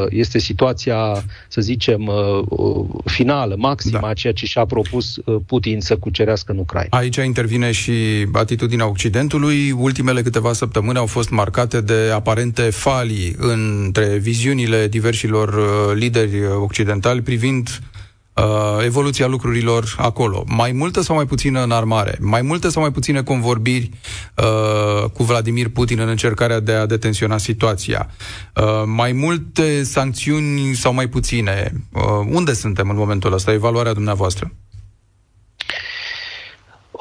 este 0.08 0.38
situația, 0.38 1.24
să 1.48 1.60
zicem, 1.60 2.10
finală, 3.04 3.54
maximă 3.58 3.98
da. 4.00 4.08
a 4.08 4.12
ceea 4.12 4.32
ce 4.32 4.46
și-a 4.46 4.64
propus 4.64 5.20
Putin 5.46 5.80
să 5.80 5.96
cucerească 5.96 6.52
în 6.52 6.58
Ucraina. 6.58 6.98
Aici 6.98 7.16
intervine 7.16 7.72
și 7.72 7.92
atitudinea 8.32 8.88
Occidentului. 8.88 9.70
Ultimele 9.70 10.22
câteva 10.22 10.52
săptămâni 10.52 10.98
au 10.98 11.06
fost 11.06 11.30
marcate 11.30 11.80
de 11.80 11.99
aparente 12.14 12.62
falii 12.62 13.34
între 13.38 14.16
viziunile 14.16 14.88
diversilor 14.88 15.48
uh, 15.48 15.94
lideri 15.94 16.46
occidentali 16.46 17.22
privind 17.22 17.80
uh, 18.34 18.84
evoluția 18.84 19.26
lucrurilor 19.26 19.94
acolo. 19.96 20.44
Mai 20.46 20.72
multă 20.72 21.00
sau 21.00 21.16
mai 21.16 21.26
puțină 21.26 21.62
în 21.62 21.70
armare, 21.70 22.18
mai 22.20 22.42
multe 22.42 22.68
sau 22.68 22.82
mai 22.82 22.92
puține 22.92 23.22
convorbiri 23.22 23.90
uh, 24.36 25.10
cu 25.10 25.22
Vladimir 25.22 25.68
Putin 25.68 25.98
în 25.98 26.08
încercarea 26.08 26.60
de 26.60 26.72
a 26.72 26.86
detensiona 26.86 27.38
situația, 27.38 28.10
uh, 28.54 28.82
mai 28.86 29.12
multe 29.12 29.82
sancțiuni 29.82 30.74
sau 30.74 30.92
mai 30.92 31.08
puține. 31.08 31.72
Uh, 31.92 32.02
unde 32.30 32.52
suntem 32.52 32.90
în 32.90 32.96
momentul 32.96 33.32
ăsta? 33.32 33.52
Evaluarea 33.52 33.92
dumneavoastră? 33.92 34.52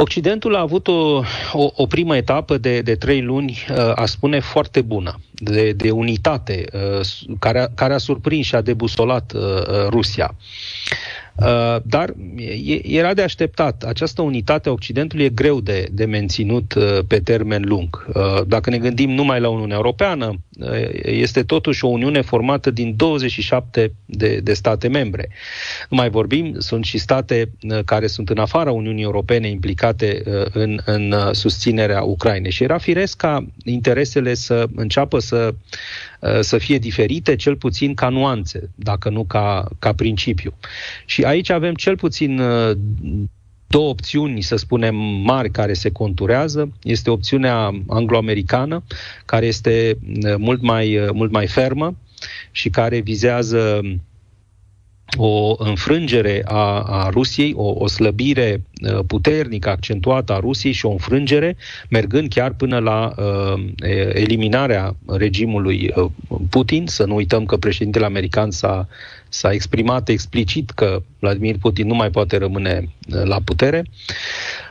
Occidentul 0.01 0.55
a 0.55 0.59
avut 0.59 0.87
o, 0.87 1.21
o, 1.53 1.71
o 1.75 1.85
primă 1.85 2.15
etapă 2.15 2.57
de, 2.57 2.81
de 2.81 2.95
trei 2.95 3.21
luni, 3.21 3.65
uh, 3.69 3.91
a 3.95 4.05
spune, 4.05 4.39
foarte 4.39 4.81
bună, 4.81 5.19
de, 5.31 5.71
de 5.71 5.91
unitate, 5.91 6.65
uh, 6.73 7.05
care 7.39 7.59
a, 7.59 7.67
care 7.75 7.93
a 7.93 7.97
surprins 7.97 8.45
și 8.45 8.55
a 8.55 8.61
debusolat 8.61 9.33
uh, 9.35 9.41
Rusia. 9.89 10.35
Uh, 11.41 11.81
dar 11.83 12.13
era 12.83 13.13
de 13.13 13.21
așteptat. 13.21 13.83
Această 13.83 14.21
unitate 14.21 14.69
a 14.69 14.71
Occidentului 14.71 15.25
e 15.25 15.29
greu 15.29 15.61
de, 15.61 15.87
de 15.91 16.05
menținut 16.05 16.73
uh, 16.73 16.99
pe 17.07 17.19
termen 17.19 17.63
lung. 17.65 18.07
Uh, 18.13 18.41
dacă 18.47 18.69
ne 18.69 18.77
gândim 18.77 19.09
numai 19.09 19.39
la 19.39 19.49
Uniunea 19.49 19.75
Europeană, 19.75 20.33
este 21.03 21.43
totuși 21.43 21.85
o 21.85 21.87
Uniune 21.87 22.21
formată 22.21 22.71
din 22.71 22.95
27 22.95 23.93
de, 24.05 24.39
de 24.43 24.53
state 24.53 24.87
membre. 24.87 25.29
Nu 25.89 25.97
mai 25.97 26.09
vorbim, 26.09 26.55
sunt 26.57 26.85
și 26.85 26.97
state 26.97 27.51
care 27.85 28.07
sunt 28.07 28.29
în 28.29 28.37
afara 28.37 28.71
Uniunii 28.71 29.03
Europene 29.03 29.49
implicate 29.49 30.21
în, 30.53 30.79
în 30.85 31.15
susținerea 31.31 32.01
Ucrainei. 32.03 32.51
Și 32.51 32.63
era 32.63 32.77
firesc 32.77 33.17
ca 33.17 33.45
interesele 33.63 34.33
să 34.33 34.65
înceapă 34.75 35.19
să, 35.19 35.53
să 36.39 36.57
fie 36.57 36.77
diferite, 36.77 37.35
cel 37.35 37.55
puțin 37.55 37.93
ca 37.93 38.09
nuanțe, 38.09 38.69
dacă 38.75 39.09
nu 39.09 39.23
ca, 39.23 39.67
ca 39.79 39.93
principiu. 39.93 40.53
Și 41.05 41.23
aici 41.29 41.49
avem 41.49 41.73
cel 41.73 41.97
puțin 41.97 42.39
uh, 42.39 42.77
două 43.67 43.89
opțiuni, 43.89 44.41
să 44.41 44.55
spunem, 44.55 44.95
mari 45.23 45.51
care 45.51 45.73
se 45.73 45.91
conturează. 45.91 46.71
Este 46.83 47.09
opțiunea 47.09 47.83
anglo-americană, 47.87 48.83
care 49.25 49.45
este 49.45 49.97
uh, 50.23 50.35
mult 50.37 50.61
mai, 50.61 50.97
uh, 50.97 51.09
mult 51.13 51.31
mai 51.31 51.47
fermă 51.47 51.95
și 52.51 52.69
care 52.69 52.99
vizează 52.99 53.81
o 55.17 55.55
înfrângere 55.57 56.41
a, 56.45 56.81
a 56.81 57.09
Rusiei, 57.09 57.53
o, 57.55 57.73
o 57.77 57.87
slăbire 57.87 58.63
uh, 58.81 58.99
puternică, 59.07 59.69
accentuată 59.69 60.33
a 60.33 60.39
Rusiei 60.39 60.73
și 60.73 60.85
o 60.85 60.91
înfrângere, 60.91 61.57
mergând 61.89 62.29
chiar 62.29 62.53
până 62.53 62.79
la 62.79 63.13
uh, 63.17 63.63
eliminarea 64.13 64.95
regimului 65.07 65.93
uh, 65.95 66.09
Putin. 66.49 66.87
Să 66.87 67.05
nu 67.05 67.15
uităm 67.15 67.45
că 67.45 67.57
președintele 67.57 68.05
american 68.05 68.51
s-a, 68.51 68.87
s-a 69.29 69.51
exprimat 69.51 70.09
explicit 70.09 70.69
că 70.69 71.01
Vladimir 71.19 71.57
Putin 71.57 71.87
nu 71.87 71.95
mai 71.95 72.09
poate 72.09 72.37
rămâne 72.37 72.89
uh, 73.13 73.23
la 73.23 73.39
putere. 73.43 73.83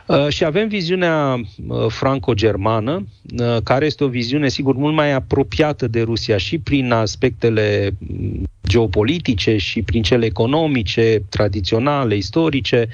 Uh, 0.09 0.27
și 0.27 0.45
avem 0.45 0.67
viziunea 0.67 1.41
uh, 1.67 1.85
franco-germană, 1.87 3.07
uh, 3.37 3.57
care 3.63 3.85
este 3.85 4.03
o 4.03 4.07
viziune, 4.07 4.47
sigur, 4.47 4.75
mult 4.75 4.93
mai 4.93 5.11
apropiată 5.11 5.87
de 5.87 6.01
Rusia 6.01 6.37
și 6.37 6.57
prin 6.57 6.91
aspectele 6.91 7.91
mm, 7.97 8.43
geopolitice 8.67 9.57
și 9.57 9.81
prin 9.81 10.01
cele 10.01 10.25
economice, 10.25 11.23
tradiționale, 11.29 12.15
istorice. 12.15 12.89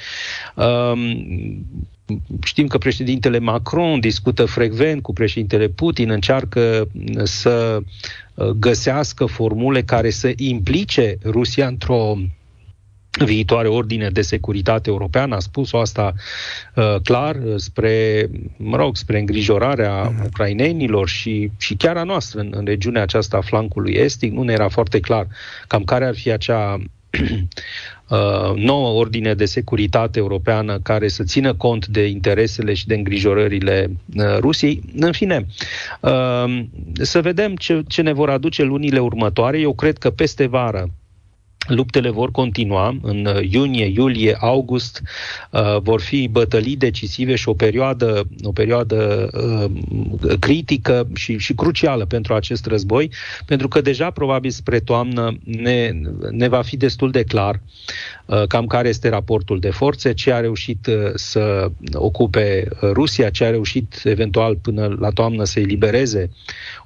Um, 0.55 1.65
știm 2.43 2.67
că 2.67 2.77
președintele 2.77 3.39
Macron 3.39 4.00
discută 4.00 4.45
frecvent 4.45 5.01
cu 5.01 5.13
președintele 5.13 5.67
Putin, 5.67 6.10
încearcă 6.10 6.88
să 7.24 7.79
găsească 8.59 9.25
formule 9.25 9.81
care 9.81 10.09
să 10.09 10.33
implice 10.35 11.17
Rusia 11.23 11.67
într-o 11.67 12.17
viitoare 13.23 13.67
ordine 13.67 14.09
de 14.09 14.21
securitate 14.21 14.89
europeană, 14.89 15.35
a 15.35 15.39
spus-o 15.39 15.79
asta 15.79 16.13
uh, 16.75 16.95
clar 17.03 17.35
uh, 17.35 17.53
spre, 17.55 18.29
mă 18.57 18.77
rog, 18.77 18.95
spre 18.95 19.19
îngrijorarea 19.19 20.11
uh-huh. 20.11 20.25
ucrainenilor 20.25 21.07
și, 21.07 21.51
și 21.57 21.75
chiar 21.75 21.97
a 21.97 22.03
noastră 22.03 22.39
în, 22.39 22.53
în 22.55 22.65
regiunea 22.65 23.01
aceasta 23.01 23.37
a 23.37 23.41
flancului 23.41 23.93
estic, 23.93 24.31
nu 24.31 24.43
ne 24.43 24.53
era 24.53 24.67
foarte 24.67 24.99
clar 24.99 25.27
cam 25.67 25.83
care 25.83 26.05
ar 26.05 26.15
fi 26.15 26.31
acea 26.31 26.73
uh, 26.73 26.81
nouă 28.55 28.89
ordine 28.89 29.33
de 29.33 29.45
securitate 29.45 30.19
europeană 30.19 30.79
care 30.79 31.07
să 31.07 31.24
țină 31.24 31.53
cont 31.53 31.88
de 31.88 32.05
interesele 32.05 32.74
și 32.74 32.88
de 32.88 32.95
îngrijorările 32.95 33.89
uh, 34.15 34.38
Rusiei. 34.39 34.81
În 35.00 35.12
fine, 35.12 35.45
uh, 36.01 36.63
să 36.93 37.21
vedem 37.21 37.55
ce, 37.55 37.83
ce 37.88 38.01
ne 38.01 38.13
vor 38.13 38.29
aduce 38.29 38.63
lunile 38.63 39.00
următoare. 39.00 39.59
Eu 39.59 39.74
cred 39.74 39.97
că 39.97 40.09
peste 40.09 40.45
vară 40.45 40.89
Luptele 41.67 42.10
vor 42.10 42.31
continua 42.31 42.98
în 43.01 43.25
uh, 43.25 43.51
iunie, 43.51 43.86
iulie, 43.86 44.38
august, 44.39 45.01
uh, 45.50 45.77
vor 45.81 46.01
fi 46.01 46.27
bătălii 46.27 46.75
decisive 46.75 47.36
și 47.36 47.50
o 47.50 47.53
perioadă, 47.53 48.27
o 48.43 48.51
perioadă 48.51 49.29
uh, 49.34 50.36
critică 50.39 51.07
și, 51.13 51.38
și 51.38 51.53
crucială 51.53 52.05
pentru 52.05 52.34
acest 52.34 52.65
război, 52.65 53.12
pentru 53.45 53.67
că 53.67 53.81
deja 53.81 54.10
probabil 54.10 54.50
spre 54.50 54.79
toamnă 54.79 55.38
ne, 55.43 55.91
ne 56.31 56.48
va 56.48 56.62
fi 56.62 56.77
destul 56.77 57.12
de 57.12 57.24
clar 57.24 57.62
uh, 58.25 58.43
cam 58.48 58.65
care 58.67 58.88
este 58.88 59.10
raportul 59.10 59.60
de 59.60 59.69
forțe, 59.69 60.13
ce 60.13 60.31
a 60.31 60.39
reușit 60.39 60.88
uh, 60.88 61.12
să 61.13 61.72
ocupe 61.93 62.67
Rusia, 62.81 63.29
ce 63.29 63.45
a 63.45 63.50
reușit 63.50 64.01
eventual 64.03 64.55
până 64.55 64.95
la 65.00 65.10
toamnă 65.10 65.43
să 65.43 65.60
elibereze 65.60 66.29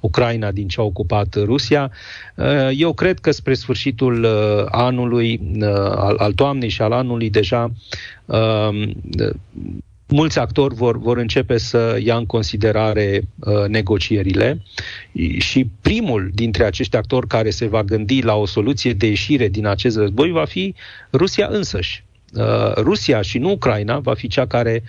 Ucraina 0.00 0.50
din 0.50 0.68
ce 0.68 0.80
a 0.80 0.84
ocupat 0.84 1.34
Rusia. 1.34 1.90
Uh, 2.34 2.68
eu 2.76 2.92
cred 2.92 3.18
că 3.18 3.30
spre 3.30 3.54
sfârșitul 3.54 4.26
anului, 4.70 5.40
uh, 5.60 5.68
al, 5.96 6.16
al 6.16 6.32
toamnei 6.32 6.68
și 6.68 6.82
al 6.82 6.92
anului 6.92 7.30
deja 7.30 7.72
um, 8.24 8.94
mulți 10.10 10.38
actori 10.38 10.74
vor, 10.74 10.98
vor 10.98 11.16
începe 11.18 11.58
să 11.58 11.98
ia 12.02 12.16
în 12.16 12.26
considerare 12.26 13.22
uh, 13.38 13.66
negocierile 13.68 14.62
și 15.38 15.66
primul 15.80 16.30
dintre 16.34 16.64
acești 16.64 16.96
actori 16.96 17.26
care 17.26 17.50
se 17.50 17.66
va 17.66 17.82
gândi 17.82 18.22
la 18.22 18.34
o 18.34 18.46
soluție 18.46 18.92
de 18.92 19.06
ieșire 19.06 19.48
din 19.48 19.66
acest 19.66 19.96
război 19.96 20.30
va 20.30 20.44
fi 20.44 20.74
Rusia 21.12 21.48
însăși. 21.50 22.04
Uh, 22.34 22.72
Rusia 22.76 23.22
și 23.22 23.38
nu 23.38 23.50
Ucraina 23.50 23.98
va 23.98 24.14
fi 24.14 24.28
cea 24.28 24.46
care 24.46 24.82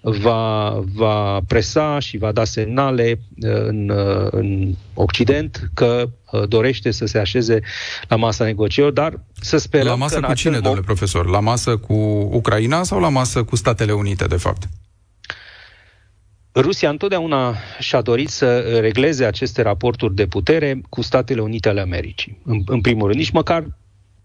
va, 0.00 0.70
va 0.94 1.40
presa 1.46 1.98
și 1.98 2.18
va 2.18 2.32
da 2.32 2.44
semnale 2.44 3.20
uh, 3.42 3.50
în, 3.66 3.88
uh, 3.88 4.26
în 4.30 4.74
Occident 4.94 5.70
că 5.74 6.08
dorește 6.48 6.90
să 6.90 7.06
se 7.06 7.18
așeze 7.18 7.60
la 8.08 8.16
masa 8.16 8.44
negocierilor, 8.44 9.10
dar 9.10 9.20
să 9.40 9.56
sperăm 9.56 9.86
La 9.86 9.94
masă 9.94 10.20
că 10.20 10.26
cu 10.26 10.32
cine, 10.32 10.58
domnule 10.58 10.84
profesor? 10.84 11.26
La 11.26 11.40
masă 11.40 11.76
cu 11.76 11.94
Ucraina 12.32 12.82
sau 12.82 13.00
la 13.00 13.08
masă 13.08 13.42
cu 13.42 13.56
Statele 13.56 13.92
Unite, 13.92 14.24
de 14.24 14.36
fapt? 14.36 14.68
Rusia 16.54 16.90
întotdeauna 16.90 17.56
și-a 17.78 18.00
dorit 18.00 18.28
să 18.28 18.58
regleze 18.80 19.24
aceste 19.24 19.62
raporturi 19.62 20.14
de 20.14 20.26
putere 20.26 20.80
cu 20.88 21.02
Statele 21.02 21.40
Unite 21.40 21.68
ale 21.68 21.80
Americii. 21.80 22.38
În, 22.44 22.62
în 22.66 22.80
primul 22.80 23.06
rând, 23.06 23.18
nici 23.18 23.30
măcar 23.30 23.64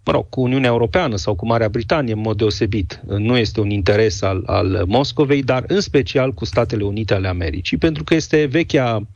mă 0.05 0.11
rog, 0.11 0.29
cu 0.29 0.41
Uniunea 0.41 0.69
Europeană 0.69 1.15
sau 1.15 1.35
cu 1.35 1.45
Marea 1.45 1.69
Britanie 1.69 2.13
în 2.13 2.19
mod 2.19 2.37
deosebit. 2.37 3.01
Nu 3.05 3.37
este 3.37 3.59
un 3.59 3.69
interes 3.69 4.21
al, 4.21 4.43
al 4.45 4.83
Moscovei, 4.87 5.43
dar 5.43 5.63
în 5.67 5.81
special 5.81 6.33
cu 6.33 6.45
Statele 6.45 6.83
Unite 6.83 7.13
ale 7.13 7.27
Americii, 7.27 7.77
pentru 7.77 8.03
că 8.03 8.13
este 8.13 8.45
vechea 8.45 9.07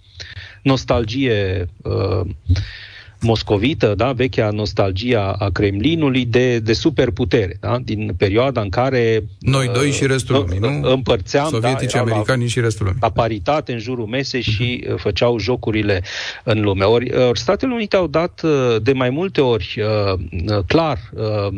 nostalgie 0.62 1.67
uh, 1.84 2.30
moscovită, 3.21 3.93
da, 3.95 4.12
vechea 4.12 4.49
nostalgia 4.49 5.36
a 5.39 5.49
Kremlinului 5.49 6.25
de, 6.25 6.60
de 6.60 6.73
superputere, 6.73 7.58
da, 7.60 7.77
din 7.84 8.13
perioada 8.17 8.62
în 8.62 8.69
care 8.69 9.23
noi 9.39 9.69
doi 9.73 9.91
și 9.91 10.08
restul 10.08 10.36
uh, 10.36 10.41
lumii, 10.41 10.80
nu? 10.82 10.91
Împărțeam, 10.91 11.49
Sovietici, 11.49 11.91
da, 11.91 11.99
americani 11.99 12.47
și 12.47 12.60
restul 12.60 12.86
lumii. 12.86 12.99
La 13.01 13.10
paritate 13.10 13.71
în 13.71 13.80
jurul 13.80 14.06
mesei 14.06 14.41
și 14.41 14.88
uh, 14.89 14.95
făceau 14.97 15.39
jocurile 15.39 16.03
în 16.43 16.62
lume. 16.62 16.84
Ori, 16.84 17.12
uh, 17.12 17.27
ori 17.27 17.39
Statele 17.39 17.73
Unite 17.73 17.95
au 17.95 18.08
dat 18.08 18.41
uh, 18.43 18.75
de 18.82 18.93
mai 18.93 19.10
multe 19.10 19.41
ori 19.41 19.82
uh, 19.82 20.63
clar 20.65 20.99
uh, 21.13 21.47
uh, 21.47 21.58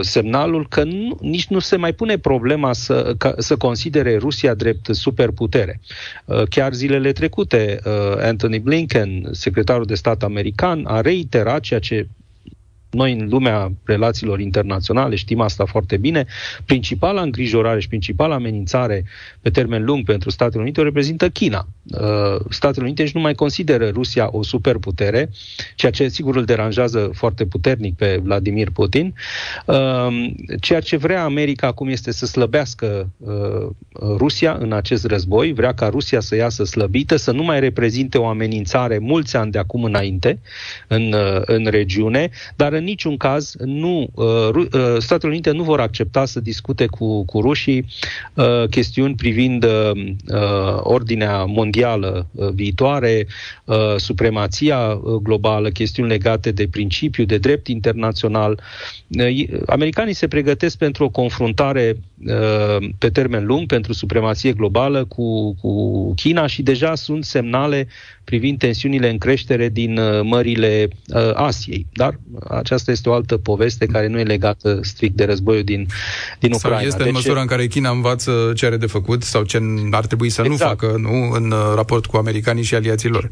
semnalul 0.00 0.66
că 0.68 0.84
nu, 0.84 1.18
nici 1.20 1.46
nu 1.46 1.58
se 1.58 1.76
mai 1.76 1.92
pune 1.92 2.18
problema 2.18 2.72
să, 2.72 3.14
ca, 3.18 3.34
să 3.38 3.56
considere 3.56 4.16
Rusia 4.16 4.54
drept 4.54 4.88
superputere. 4.94 5.80
Uh, 6.24 6.42
chiar 6.48 6.72
zilele 6.72 7.12
trecute, 7.12 7.80
uh, 7.84 7.92
Anthony 8.22 8.58
Blinken, 8.58 9.28
secretarul 9.30 9.84
de 9.84 9.94
stat 9.94 10.22
american, 10.22 10.52
american 10.62 10.84
a 10.84 11.00
reiterat 11.00 11.60
ceea 11.60 11.80
ce 11.80 12.06
noi, 12.92 13.12
în 13.12 13.28
lumea 13.28 13.72
relațiilor 13.84 14.40
internaționale, 14.40 15.14
știm 15.14 15.40
asta 15.40 15.64
foarte 15.64 15.96
bine. 15.96 16.26
Principala 16.64 17.22
îngrijorare 17.22 17.80
și 17.80 17.88
principala 17.88 18.34
amenințare 18.34 19.04
pe 19.40 19.50
termen 19.50 19.84
lung 19.84 20.04
pentru 20.04 20.30
Statele 20.30 20.62
Unite 20.62 20.80
o 20.80 20.84
reprezintă 20.84 21.28
China. 21.28 21.66
Uh, 21.84 22.40
Statele 22.50 22.84
Unite 22.84 23.02
nici 23.02 23.12
nu 23.12 23.20
mai 23.20 23.34
consideră 23.34 23.88
Rusia 23.88 24.28
o 24.32 24.42
superputere, 24.42 25.30
ceea 25.74 25.92
ce 25.92 26.08
sigur 26.08 26.36
îl 26.36 26.44
deranjează 26.44 27.10
foarte 27.12 27.44
puternic 27.44 27.96
pe 27.96 28.20
Vladimir 28.22 28.70
Putin. 28.70 29.14
Uh, 29.66 30.30
ceea 30.60 30.80
ce 30.80 30.96
vrea 30.96 31.24
America 31.24 31.66
acum 31.66 31.88
este 31.88 32.12
să 32.12 32.26
slăbească 32.26 33.10
uh, 33.18 33.68
Rusia 34.16 34.56
în 34.60 34.72
acest 34.72 35.04
război, 35.04 35.52
vrea 35.52 35.74
ca 35.74 35.88
Rusia 35.88 36.20
să 36.20 36.34
iasă 36.34 36.64
slăbită, 36.64 37.16
să 37.16 37.32
nu 37.32 37.42
mai 37.42 37.60
reprezinte 37.60 38.18
o 38.18 38.26
amenințare 38.26 38.98
mulți 38.98 39.36
ani 39.36 39.50
de 39.50 39.58
acum 39.58 39.84
înainte 39.84 40.38
în, 40.88 41.14
în 41.46 41.66
regiune, 41.66 42.30
dar 42.56 42.72
în 42.72 42.81
niciun 42.82 43.16
caz 43.16 43.54
nu, 43.58 44.08
Statele 44.98 45.32
Unite 45.32 45.50
nu 45.50 45.62
vor 45.62 45.80
accepta 45.80 46.24
să 46.24 46.40
discute 46.40 46.86
cu, 46.86 47.24
cu 47.24 47.40
rușii 47.40 47.86
chestiuni 48.70 49.14
privind 49.14 49.66
ordinea 50.82 51.44
mondială 51.44 51.70
mondială 51.72 52.26
uh, 52.32 52.48
viitoare, 52.54 53.26
uh, 53.64 53.76
supremația 53.96 54.78
uh, 54.78 55.14
globală, 55.22 55.68
chestiuni 55.68 56.08
legate 56.08 56.50
de 56.50 56.68
principiu, 56.70 57.24
de 57.24 57.38
drept 57.38 57.66
internațional. 57.66 58.60
Americanii 59.66 60.14
se 60.14 60.28
pregătesc 60.28 60.78
pentru 60.78 61.04
o 61.04 61.08
confruntare 61.08 61.96
pe 62.98 63.10
termen 63.10 63.46
lung, 63.46 63.66
pentru 63.66 63.92
supremație 63.92 64.52
globală 64.52 65.04
cu, 65.04 65.54
cu 65.60 66.12
China 66.14 66.46
și 66.46 66.62
deja 66.62 66.94
sunt 66.94 67.24
semnale 67.24 67.88
privind 68.24 68.58
tensiunile 68.58 69.10
în 69.10 69.18
creștere 69.18 69.68
din 69.68 69.98
uh, 69.98 70.20
mările 70.22 70.88
uh, 71.06 71.30
Asiei. 71.34 71.86
Dar 71.92 72.18
aceasta 72.48 72.90
este 72.90 73.08
o 73.08 73.12
altă 73.12 73.36
poveste 73.36 73.86
care 73.86 74.06
nu 74.06 74.18
e 74.18 74.22
legată 74.22 74.78
strict 74.82 75.16
de 75.16 75.24
războiul 75.24 75.64
din, 75.64 75.86
din 76.38 76.52
Ucraina. 76.52 76.78
Sau 76.78 76.86
este 76.86 77.02
în 77.02 77.10
măsura 77.12 77.40
în 77.40 77.46
care 77.46 77.66
China 77.66 77.90
învață 77.90 78.52
ce 78.56 78.66
are 78.66 78.76
de 78.76 78.86
făcut 78.86 79.22
sau 79.22 79.42
ce 79.42 79.58
ar 79.90 80.06
trebui 80.06 80.30
să 80.30 80.42
exact. 80.44 80.60
nu 80.60 80.66
facă 80.68 80.98
nu, 80.98 81.30
în 81.30 81.50
uh, 81.50 81.72
raport 81.74 82.06
cu 82.06 82.16
americanii 82.16 82.62
și 82.62 82.74
aliații 82.74 83.08
lor. 83.08 83.28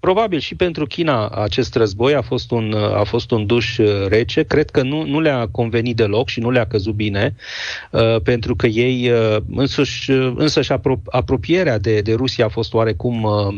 Probabil 0.00 0.38
și 0.38 0.54
pentru 0.54 0.86
China 0.86 1.28
acest 1.28 1.74
război 1.74 2.14
a 2.14 2.22
fost 2.22 2.50
un, 2.50 2.74
a 2.74 3.04
fost 3.04 3.30
un 3.30 3.46
duș 3.46 3.78
uh, 3.78 4.06
rece. 4.08 4.42
Cred 4.42 4.70
că 4.70 4.82
nu, 4.82 5.06
nu 5.06 5.20
le-a 5.20 5.48
convenit 5.50 5.96
deloc 5.96 6.28
și 6.28 6.40
nu 6.40 6.50
le-a 6.50 6.66
căzut 6.66 6.94
bine, 6.94 7.34
uh, 7.90 8.20
pentru 8.22 8.56
că 8.56 8.66
ei, 8.66 9.10
uh, 9.10 9.36
însuși, 9.54 10.10
uh, 10.10 10.32
însăși 10.36 10.72
apro- 10.72 11.04
apropierea 11.10 11.78
de, 11.78 12.00
de 12.00 12.14
Rusia 12.14 12.44
a 12.44 12.48
fost 12.48 12.74
oarecum 12.74 13.22
uh, 13.22 13.56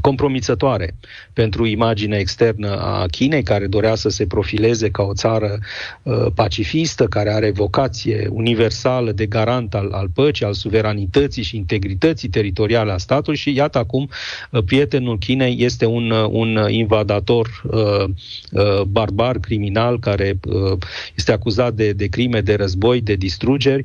compromițătoare 0.00 0.94
pentru 1.32 1.66
imaginea 1.66 2.18
externă 2.18 2.80
a 2.80 3.06
Chinei, 3.06 3.42
care 3.42 3.66
dorea 3.66 3.94
să 3.94 4.08
se 4.08 4.26
profileze 4.26 4.90
ca 4.90 5.02
o 5.02 5.14
țară 5.14 5.58
uh, 6.02 6.26
pacifistă, 6.34 7.06
care 7.06 7.30
are 7.30 7.50
vocație 7.50 8.28
universală 8.30 9.12
de 9.12 9.26
garant 9.26 9.74
al, 9.74 9.92
al 9.92 10.08
păcii, 10.14 10.46
al 10.46 10.52
suveranității 10.52 11.42
și 11.42 11.56
integrității 11.56 12.28
teritoriale 12.28 12.92
a 12.92 12.96
statului 12.96 13.38
și 13.38 13.54
iată 13.54 13.78
acum 13.78 14.08
uh, 14.50 14.62
prietenul 14.62 15.18
Chinei 15.18 15.56
este 15.58 15.86
un, 15.86 16.10
uh, 16.10 16.28
un 16.30 16.58
invadator 16.68 17.62
uh, 17.64 18.04
uh, 18.52 18.82
barbar, 18.82 19.38
criminal, 19.38 19.98
care 19.98 20.38
uh, 20.46 20.78
este 21.14 21.32
acuzat 21.32 21.74
de, 21.74 21.92
de 21.92 22.06
crime 22.06 22.40
de 22.40 22.54
război, 22.54 23.00
de 23.00 23.14
distrugeri. 23.14 23.82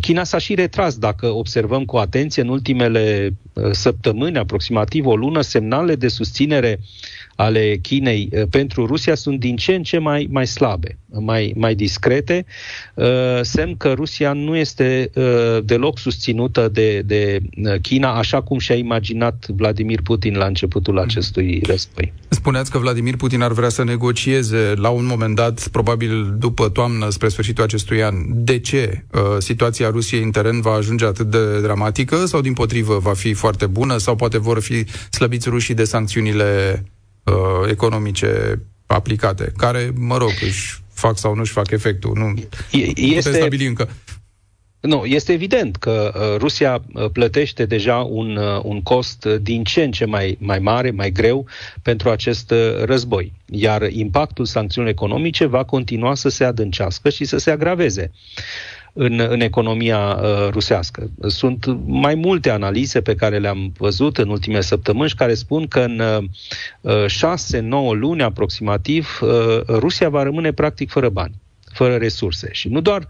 China 0.00 0.24
s-a 0.24 0.38
și 0.38 0.54
retras, 0.54 0.98
dacă 0.98 1.26
observăm 1.26 1.84
cu 1.84 1.96
atenție, 1.96 2.42
în 2.42 2.48
ultimele 2.48 3.36
uh, 3.52 3.70
săptămâni, 3.70 4.38
aproximativ 4.38 5.06
o 5.06 5.16
lună, 5.16 5.35
lună 5.36 5.48
semnale 5.48 5.94
de 5.94 6.08
susținere 6.08 6.80
ale 7.36 7.76
Chinei 7.82 8.28
uh, 8.32 8.42
pentru 8.50 8.86
Rusia 8.86 9.14
sunt 9.14 9.40
din 9.40 9.56
ce 9.56 9.74
în 9.74 9.82
ce 9.82 9.98
mai, 9.98 10.28
mai 10.30 10.46
slabe, 10.46 10.98
mai, 11.20 11.52
mai 11.56 11.74
discrete, 11.74 12.46
uh, 12.94 13.06
semn 13.40 13.76
că 13.76 13.92
Rusia 13.92 14.32
nu 14.32 14.56
este 14.56 15.10
uh, 15.14 15.58
deloc 15.64 15.98
susținută 15.98 16.68
de, 16.68 17.00
de 17.00 17.38
China, 17.82 18.14
așa 18.14 18.42
cum 18.42 18.58
și-a 18.58 18.74
imaginat 18.74 19.46
Vladimir 19.48 20.00
Putin 20.02 20.36
la 20.36 20.44
începutul 20.44 20.98
acestui 20.98 21.62
război. 21.66 22.12
Spuneați 22.28 22.70
că 22.70 22.78
Vladimir 22.78 23.16
Putin 23.16 23.40
ar 23.40 23.52
vrea 23.52 23.68
să 23.68 23.84
negocieze 23.84 24.72
la 24.76 24.88
un 24.88 25.06
moment 25.06 25.34
dat, 25.34 25.68
probabil 25.68 26.34
după 26.38 26.68
toamnă, 26.68 27.10
spre 27.10 27.28
sfârșitul 27.28 27.64
acestui 27.64 28.02
an. 28.02 28.14
De 28.28 28.58
ce 28.58 29.04
situația 29.38 29.90
Rusiei 29.90 30.22
în 30.22 30.30
teren 30.30 30.60
va 30.60 30.70
ajunge 30.72 31.04
atât 31.04 31.30
de 31.30 31.60
dramatică 31.60 32.24
sau, 32.24 32.40
din 32.40 32.52
potrivă, 32.52 32.98
va 32.98 33.12
fi 33.12 33.32
foarte 33.32 33.66
bună 33.66 33.96
sau 33.96 34.16
poate 34.16 34.38
vor 34.38 34.60
fi 34.60 34.84
slăbiți 35.10 35.48
rușii 35.48 35.74
de 35.74 35.84
sancțiunile 35.84 36.82
uh, 37.26 37.70
economice 37.70 38.60
aplicate, 38.86 39.52
care, 39.56 39.92
mă 39.94 40.16
rog, 40.16 40.30
își 40.40 40.82
fac 40.92 41.18
sau 41.18 41.34
nu 41.34 41.40
își 41.40 41.52
fac 41.52 41.70
efectul. 41.70 42.12
Nu 42.16 42.34
este... 42.70 43.14
putem 43.14 43.32
stabili 43.32 43.66
încă. 43.66 43.88
Nu, 44.80 45.04
este 45.04 45.32
evident 45.32 45.76
că 45.76 46.12
uh, 46.14 46.38
Rusia 46.38 46.82
uh, 46.92 47.10
plătește 47.12 47.64
deja 47.64 47.96
un, 47.96 48.36
uh, 48.36 48.60
un 48.62 48.82
cost 48.82 49.24
din 49.24 49.64
ce 49.64 49.82
în 49.82 49.90
ce 49.90 50.04
mai, 50.04 50.36
mai 50.40 50.58
mare, 50.58 50.90
mai 50.90 51.10
greu 51.10 51.46
pentru 51.82 52.10
acest 52.10 52.50
uh, 52.50 52.84
război. 52.84 53.32
Iar 53.46 53.82
impactul 53.90 54.44
sancțiunilor 54.44 54.96
economice 54.96 55.46
va 55.46 55.64
continua 55.64 56.14
să 56.14 56.28
se 56.28 56.44
adâncească 56.44 57.08
și 57.10 57.24
să 57.24 57.38
se 57.38 57.50
agraveze. 57.50 58.10
Uh, 58.12 58.75
în, 58.98 59.26
în 59.28 59.40
economia 59.40 59.98
uh, 59.98 60.48
rusească. 60.50 61.10
Sunt 61.26 61.78
mai 61.86 62.14
multe 62.14 62.50
analize 62.50 63.00
pe 63.00 63.14
care 63.14 63.38
le-am 63.38 63.72
văzut 63.78 64.16
în 64.16 64.28
ultimele 64.28 64.60
săptămâni 64.60 65.08
și 65.08 65.14
care 65.14 65.34
spun 65.34 65.66
că 65.66 65.80
în 65.80 66.02
uh, 66.80 67.04
6-9 67.58 67.98
luni 67.98 68.22
aproximativ 68.22 69.18
uh, 69.22 69.60
Rusia 69.66 70.08
va 70.08 70.22
rămâne 70.22 70.52
practic 70.52 70.90
fără 70.90 71.08
bani 71.08 71.34
fără 71.76 71.96
resurse. 71.96 72.48
Și 72.52 72.68
nu 72.68 72.80
doar 72.80 73.00
uh, 73.00 73.06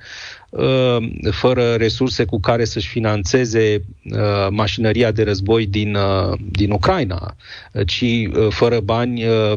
fără 1.31 1.75
resurse 1.75 2.25
cu 2.25 2.41
care 2.41 2.65
să-și 2.65 2.89
financeze 2.89 3.85
uh, 4.05 4.47
mașinăria 4.51 5.11
de 5.11 5.23
război 5.23 5.67
din, 5.67 5.95
uh, 5.95 6.39
din 6.51 6.71
Ucraina, 6.71 7.37
ci 7.87 8.01
uh, 8.03 8.47
fără 8.51 8.81
bani 8.81 9.27
uh, 9.27 9.53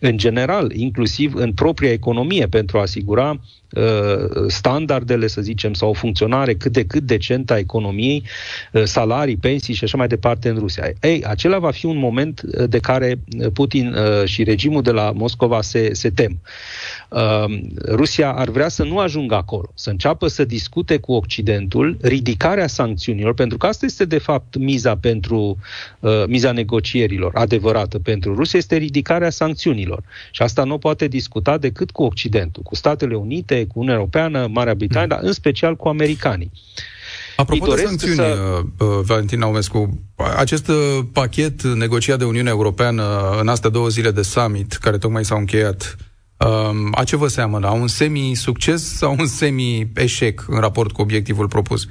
în 0.00 0.16
general, 0.16 0.72
inclusiv 0.72 1.34
în 1.34 1.52
propria 1.52 1.92
economie, 1.92 2.46
pentru 2.46 2.78
a 2.78 2.80
asigura 2.80 3.40
Uh, 3.74 4.44
standardele, 4.46 5.26
să 5.26 5.40
zicem, 5.40 5.72
sau 5.72 5.88
o 5.88 5.92
funcționare 5.92 6.54
cât 6.54 6.72
de 6.72 6.84
cât 6.84 7.02
decentă 7.02 7.52
a 7.52 7.58
economiei, 7.58 8.22
uh, 8.72 8.82
salarii, 8.84 9.36
pensii 9.36 9.74
și 9.74 9.84
așa 9.84 9.96
mai 9.96 10.06
departe 10.06 10.48
în 10.48 10.58
Rusia. 10.58 10.92
Ei, 11.00 11.24
acela 11.24 11.58
va 11.58 11.70
fi 11.70 11.86
un 11.86 11.96
moment 11.96 12.42
uh, 12.42 12.68
de 12.68 12.78
care 12.78 13.18
Putin 13.52 13.96
și 14.24 14.42
regimul 14.42 14.82
de 14.82 14.90
la 14.90 15.12
Moscova 15.14 15.62
se, 15.62 15.94
se 15.94 16.10
tem. 16.10 16.40
Rusia 17.88 18.32
ar 18.32 18.48
vrea 18.48 18.68
să 18.68 18.84
nu 18.84 18.98
ajungă 18.98 19.34
acolo, 19.34 19.72
să 19.74 19.90
înceapă 19.90 20.28
să 20.34 20.44
discute 20.44 20.98
cu 20.98 21.12
Occidentul 21.12 21.96
ridicarea 22.00 22.66
sancțiunilor, 22.66 23.34
pentru 23.34 23.58
că 23.58 23.66
asta 23.66 23.84
este 23.86 24.04
de 24.04 24.18
fapt 24.18 24.56
miza 24.56 24.96
pentru 24.96 25.58
miza 26.26 26.52
negocierilor 26.52 27.30
adevărată 27.34 27.98
pentru 27.98 28.34
Rusia, 28.34 28.58
este 28.58 28.76
ridicarea 28.76 29.30
sancțiunilor. 29.30 30.02
Și 30.30 30.42
asta 30.42 30.64
nu 30.64 30.78
poate 30.78 31.08
discuta 31.08 31.58
decât 31.58 31.90
cu 31.90 32.02
Occidentul, 32.02 32.62
cu 32.62 32.74
Statele 32.74 33.14
Unite, 33.14 33.64
cu 33.66 33.72
Uniunea 33.74 33.94
Europeană, 33.94 34.48
Marea 34.50 34.74
Britanie, 34.74 35.06
mm. 35.06 35.16
dar 35.16 35.20
în 35.22 35.32
special 35.32 35.76
cu 35.76 35.88
americanii. 35.88 36.50
Apropo 37.36 37.74
de 37.74 37.82
sancțiuni, 37.82 38.14
să... 38.14 38.38
Uh, 38.58 38.64
uh, 38.78 39.00
Valentin 39.02 39.38
Naumescu, 39.38 40.00
acest 40.36 40.68
uh, 40.68 40.98
pachet 41.12 41.62
negociat 41.62 42.18
de 42.18 42.24
Uniunea 42.24 42.52
Europeană 42.52 43.36
în 43.40 43.48
astea 43.48 43.70
două 43.70 43.88
zile 43.88 44.10
de 44.10 44.22
summit, 44.22 44.72
care 44.72 44.98
tocmai 44.98 45.24
s-au 45.24 45.38
încheiat, 45.38 45.96
um, 46.36 46.92
a 46.94 47.04
ce 47.04 47.16
vă 47.16 47.26
seamănă? 47.26 47.66
A 47.66 47.72
un 47.72 47.86
semi-succes 47.86 48.96
sau 48.96 49.16
un 49.18 49.26
semi-eșec 49.26 50.44
în 50.48 50.60
raport 50.60 50.92
cu 50.92 51.00
obiectivul 51.00 51.48
propus? 51.48 51.86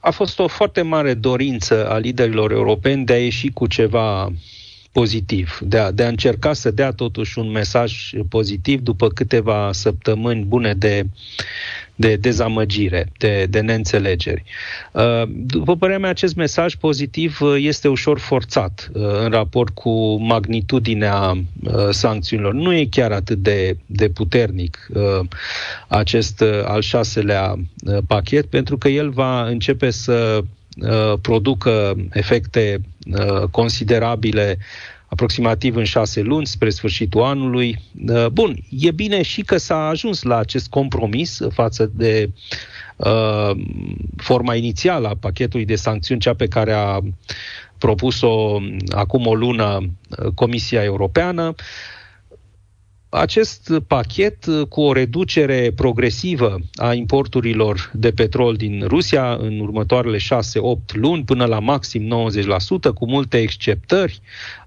A 0.00 0.10
fost 0.10 0.38
o 0.38 0.46
foarte 0.46 0.82
mare 0.82 1.14
dorință 1.14 1.90
a 1.90 1.98
liderilor 1.98 2.52
europeni 2.52 3.04
de 3.04 3.12
a 3.12 3.22
ieși 3.22 3.50
cu 3.50 3.66
ceva 3.66 4.32
pozitiv, 4.92 5.58
de 5.60 5.78
a, 5.78 5.90
de 5.90 6.04
a 6.04 6.08
încerca 6.08 6.52
să 6.52 6.70
dea 6.70 6.90
totuși 6.90 7.38
un 7.38 7.50
mesaj 7.50 8.10
pozitiv 8.28 8.80
după 8.80 9.08
câteva 9.08 9.72
săptămâni 9.72 10.44
bune 10.44 10.74
de, 10.74 11.06
de 11.96 12.16
dezamăgire, 12.16 13.12
de, 13.18 13.46
de 13.50 13.60
neînțelegeri. 13.60 14.44
Uh, 14.92 15.22
după 15.28 15.76
părerea 15.76 16.00
mea, 16.00 16.10
acest 16.10 16.34
mesaj 16.36 16.74
pozitiv 16.74 17.40
uh, 17.40 17.54
este 17.58 17.88
ușor 17.88 18.18
forțat 18.18 18.90
uh, 18.92 19.02
în 19.24 19.30
raport 19.30 19.74
cu 19.74 20.16
magnitudinea 20.16 21.36
sancțiunilor. 21.90 22.52
Nu 22.52 22.74
e 22.74 22.86
chiar 22.90 23.12
atât 23.12 23.38
de, 23.38 23.76
de 23.86 24.08
puternic 24.08 24.88
acest 25.88 26.44
al 26.64 26.80
șaselea 26.80 27.54
pachet, 28.06 28.46
pentru 28.46 28.78
că 28.78 28.88
el 28.88 29.10
va 29.10 29.46
începe 29.46 29.90
să 29.90 30.42
Uh, 30.82 31.18
producă 31.20 31.94
efecte 32.12 32.80
uh, 33.06 33.42
considerabile 33.50 34.58
aproximativ 35.06 35.76
în 35.76 35.84
șase 35.84 36.20
luni, 36.20 36.46
spre 36.46 36.70
sfârșitul 36.70 37.22
anului. 37.22 37.78
Uh, 38.08 38.26
bun, 38.26 38.56
e 38.70 38.90
bine 38.90 39.22
și 39.22 39.42
că 39.42 39.56
s-a 39.56 39.86
ajuns 39.86 40.22
la 40.22 40.36
acest 40.36 40.68
compromis 40.68 41.40
față 41.52 41.90
de 41.94 42.30
uh, 42.96 43.50
forma 44.16 44.54
inițială 44.54 45.08
a 45.08 45.16
pachetului 45.20 45.64
de 45.64 45.76
sancțiuni, 45.76 46.20
cea 46.20 46.34
pe 46.34 46.48
care 46.48 46.72
a 46.72 47.00
propus-o 47.78 48.58
acum 48.88 49.26
o 49.26 49.34
lună 49.34 49.90
Comisia 50.34 50.82
Europeană. 50.82 51.46
Uh, 51.46 51.64
acest 53.16 53.72
pachet 53.86 54.46
uh, 54.46 54.66
cu 54.68 54.80
o 54.80 54.92
reducere 54.92 55.72
progresivă 55.76 56.58
a 56.74 56.94
importurilor 56.94 57.90
de 57.94 58.10
petrol 58.10 58.54
din 58.56 58.84
Rusia 58.86 59.34
în 59.34 59.60
următoarele 59.60 60.16
6-8 60.16 60.20
luni 60.92 61.24
până 61.24 61.44
la 61.44 61.58
maxim 61.58 62.30
90%, 62.90 62.94
cu 62.94 63.08
multe 63.08 63.38
exceptări. 63.38 64.20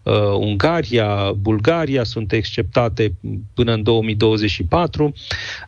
Uh, 0.04 0.14
Ungaria, 0.40 1.32
Bulgaria 1.32 2.04
sunt 2.04 2.32
exceptate 2.32 3.14
până 3.54 3.74
în 3.74 3.84
2024. 3.84 5.14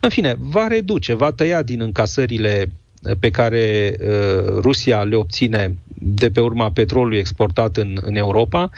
În 0.00 0.10
fine, 0.10 0.34
va 0.38 0.66
reduce, 0.66 1.14
va 1.14 1.32
tăia 1.32 1.62
din 1.62 1.80
încasările 1.80 2.72
pe 3.20 3.30
care 3.30 3.96
uh, 4.00 4.58
Rusia 4.60 5.02
le 5.02 5.16
obține 5.16 5.76
de 6.04 6.30
pe 6.30 6.40
urma 6.40 6.70
petrolului 6.70 7.18
exportat 7.18 7.76
în, 7.76 7.98
în 8.00 8.16
Europa, 8.16 8.70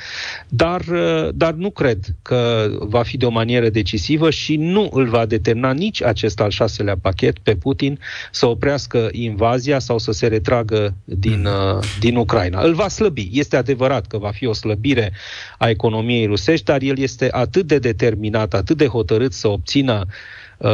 dar, 0.49 0.81
uh, 0.81 1.29
dar 1.35 1.53
nu 1.53 1.71
cred 1.71 1.99
că 2.23 2.69
va 2.81 3.03
fi 3.03 3.17
de 3.17 3.27
o 3.27 3.31
manieră 3.31 3.69
decisivă 3.69 4.31
și 4.31 4.57
nu 4.57 4.89
îl 4.93 5.09
va 5.09 5.27
determina 5.27 5.73
nici 5.73 6.03
acest 6.03 6.41
al 6.41 6.51
șaselea 6.51 6.97
pachet 7.03 7.39
pe 7.39 7.57
Putin 7.57 7.99
să 8.31 8.47
oprească 8.47 9.09
invazia 9.13 9.79
sau 9.79 9.99
să 9.99 10.13
se 10.13 10.27
retragă 10.27 10.95
din, 11.05 11.41
mm. 11.41 11.77
uh, 11.77 11.85
din 12.01 12.17
Ucraina. 12.17 12.63
Îl 12.63 12.75
va 12.75 12.89
slăbi. 12.89 13.29
Este 13.33 13.57
adevărat 13.57 14.07
că 14.07 14.19
va 14.19 14.31
fi 14.31 14.47
o 14.47 14.53
slăbire 14.53 15.13
a 15.59 15.69
economiei 15.69 16.27
rusești, 16.27 16.65
dar 16.65 16.83
el 16.83 16.99
este 16.99 17.29
atât 17.31 17.67
de 17.67 17.79
determinat, 17.79 18.55
atât 18.55 18.77
de 18.77 18.87
hotărât 18.87 19.33
să 19.33 19.49
obțină 19.49 20.07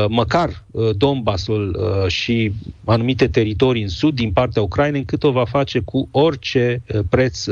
măcar 0.09 0.65
Donbassul 0.97 1.81
și 2.09 2.53
anumite 2.85 3.29
teritorii 3.29 3.83
în 3.83 3.89
sud 3.89 4.15
din 4.15 4.33
partea 4.33 4.63
Ucrainei, 4.63 4.99
încât 4.99 5.23
o 5.23 5.31
va 5.31 5.45
face 5.45 5.79
cu 5.79 6.09
orice 6.11 6.83
preț 7.09 7.45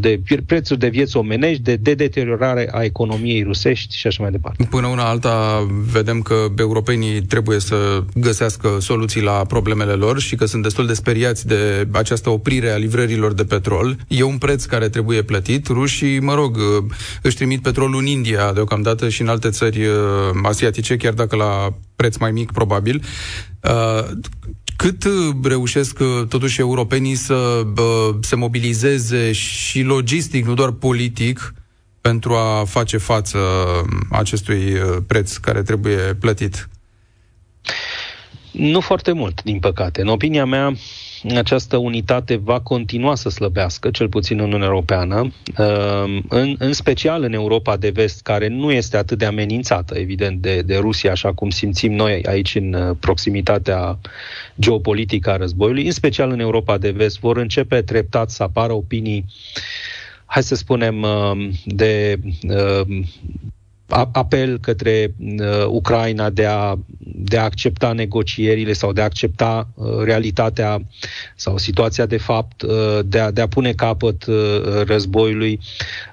de 0.00 0.20
prețuri 0.46 0.78
de 0.78 0.88
vieți 0.88 1.16
omenești, 1.16 1.62
de, 1.62 1.76
de 1.76 1.94
deteriorare 1.94 2.68
a 2.72 2.82
economiei 2.82 3.42
rusești 3.42 3.96
și 3.96 4.06
așa 4.06 4.22
mai 4.22 4.30
departe. 4.30 4.66
Până 4.70 4.86
una 4.86 5.08
alta 5.08 5.66
vedem 5.92 6.20
că 6.20 6.46
europenii 6.58 7.22
trebuie 7.22 7.58
să 7.58 8.02
găsească 8.14 8.76
soluții 8.80 9.22
la 9.22 9.32
problemele 9.32 9.92
lor 9.92 10.20
și 10.20 10.36
că 10.36 10.44
sunt 10.44 10.62
destul 10.62 10.86
de 10.86 10.94
speriați 10.94 11.46
de 11.46 11.88
această 11.90 12.30
oprire 12.30 12.70
a 12.70 12.76
livrărilor 12.76 13.32
de 13.32 13.44
petrol. 13.44 13.96
E 14.08 14.22
un 14.22 14.38
preț 14.38 14.64
care 14.64 14.88
trebuie 14.88 15.22
plătit. 15.22 15.66
Rușii, 15.66 16.20
mă 16.20 16.34
rog, 16.34 16.58
își 17.22 17.36
trimit 17.36 17.62
petrolul 17.62 17.98
în 17.98 18.06
India 18.06 18.52
deocamdată 18.52 19.08
și 19.08 19.22
în 19.22 19.28
alte 19.28 19.50
țări 19.50 19.84
uh, 19.86 19.94
asiatice, 20.42 20.96
chiar 20.96 21.11
dacă 21.14 21.36
la 21.36 21.74
preț 21.96 22.16
mai 22.16 22.32
mic, 22.32 22.52
probabil. 22.52 23.02
Uh, 23.62 24.10
cât 24.76 25.04
reușesc 25.42 25.98
uh, 25.98 26.26
totuși 26.28 26.60
europenii 26.60 27.14
să 27.14 27.66
se 28.20 28.36
mobilizeze 28.36 29.32
și 29.32 29.82
logistic, 29.82 30.44
nu 30.46 30.54
doar 30.54 30.70
politic, 30.70 31.54
pentru 32.00 32.34
a 32.34 32.64
face 32.64 32.96
față 32.96 33.38
acestui 34.10 34.72
preț 35.06 35.36
care 35.36 35.62
trebuie 35.62 35.96
plătit? 35.96 36.68
Nu 38.52 38.80
foarte 38.80 39.12
mult, 39.12 39.42
din 39.42 39.58
păcate. 39.58 40.00
În 40.00 40.08
opinia 40.08 40.44
mea, 40.44 40.76
această 41.28 41.76
unitate 41.76 42.36
va 42.36 42.60
continua 42.60 43.14
să 43.14 43.28
slăbească, 43.28 43.90
cel 43.90 44.08
puțin 44.08 44.38
în 44.38 44.44
Uniunea 44.44 44.66
Europeană, 44.66 45.32
ehm, 45.56 46.24
în, 46.28 46.54
în 46.58 46.72
special 46.72 47.22
în 47.22 47.32
Europa 47.32 47.76
de 47.76 47.90
vest, 47.90 48.22
care 48.22 48.48
nu 48.48 48.72
este 48.72 48.96
atât 48.96 49.18
de 49.18 49.24
amenințată, 49.24 49.98
evident, 49.98 50.40
de, 50.40 50.62
de 50.62 50.76
Rusia, 50.76 51.10
așa 51.10 51.32
cum 51.32 51.50
simțim 51.50 51.92
noi 51.92 52.22
aici 52.24 52.54
în 52.54 52.72
uh, 52.72 52.96
proximitatea 53.00 53.98
geopolitică 54.60 55.30
a 55.30 55.36
războiului, 55.36 55.84
în 55.84 55.92
special 55.92 56.30
în 56.30 56.40
Europa 56.40 56.78
de 56.78 56.90
vest, 56.90 57.18
vor 57.18 57.36
începe 57.36 57.82
treptat 57.82 58.30
să 58.30 58.42
apară 58.42 58.72
opinii 58.72 59.24
hai 60.32 60.42
să 60.42 60.54
spunem, 60.54 61.02
uh, 61.02 61.48
de 61.64 62.18
uh, 62.48 63.02
apel 64.12 64.58
către 64.58 65.14
uh, 65.18 65.66
Ucraina 65.66 66.30
de 66.30 66.44
a, 66.46 66.74
de 66.98 67.38
a 67.38 67.42
accepta 67.42 67.92
negocierile 67.92 68.72
sau 68.72 68.92
de 68.92 69.00
a 69.00 69.04
accepta 69.04 69.68
uh, 69.74 69.86
realitatea 70.04 70.78
sau 71.36 71.56
situația 71.56 72.06
de 72.06 72.16
fapt, 72.16 72.62
uh, 72.62 72.98
de, 73.04 73.18
a, 73.18 73.30
de 73.30 73.40
a 73.40 73.48
pune 73.48 73.72
capăt 73.72 74.26
uh, 74.26 74.36
războiului. 74.86 75.60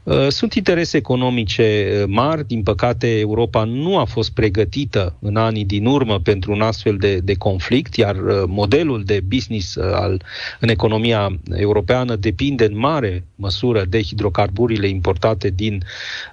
Uh, 0.03 0.27
sunt 0.29 0.53
interese 0.53 0.97
economice 0.97 1.97
uh, 2.01 2.03
mari, 2.07 2.47
din 2.47 2.63
păcate 2.63 3.19
Europa 3.19 3.63
nu 3.63 3.97
a 3.97 4.05
fost 4.05 4.31
pregătită 4.31 5.15
în 5.19 5.35
anii 5.35 5.65
din 5.65 5.85
urmă 5.85 6.19
pentru 6.19 6.51
un 6.51 6.61
astfel 6.61 6.97
de, 6.97 7.17
de 7.17 7.33
conflict, 7.33 7.95
iar 7.95 8.15
uh, 8.15 8.43
modelul 8.47 9.03
de 9.03 9.21
business 9.27 9.75
uh, 9.75 9.93
al, 9.93 10.23
în 10.59 10.69
economia 10.69 11.39
europeană 11.55 12.15
depinde 12.15 12.65
în 12.65 12.77
mare 12.77 13.23
măsură 13.35 13.85
de 13.89 14.01
hidrocarburile 14.01 14.87
importate 14.87 15.49
din 15.49 15.83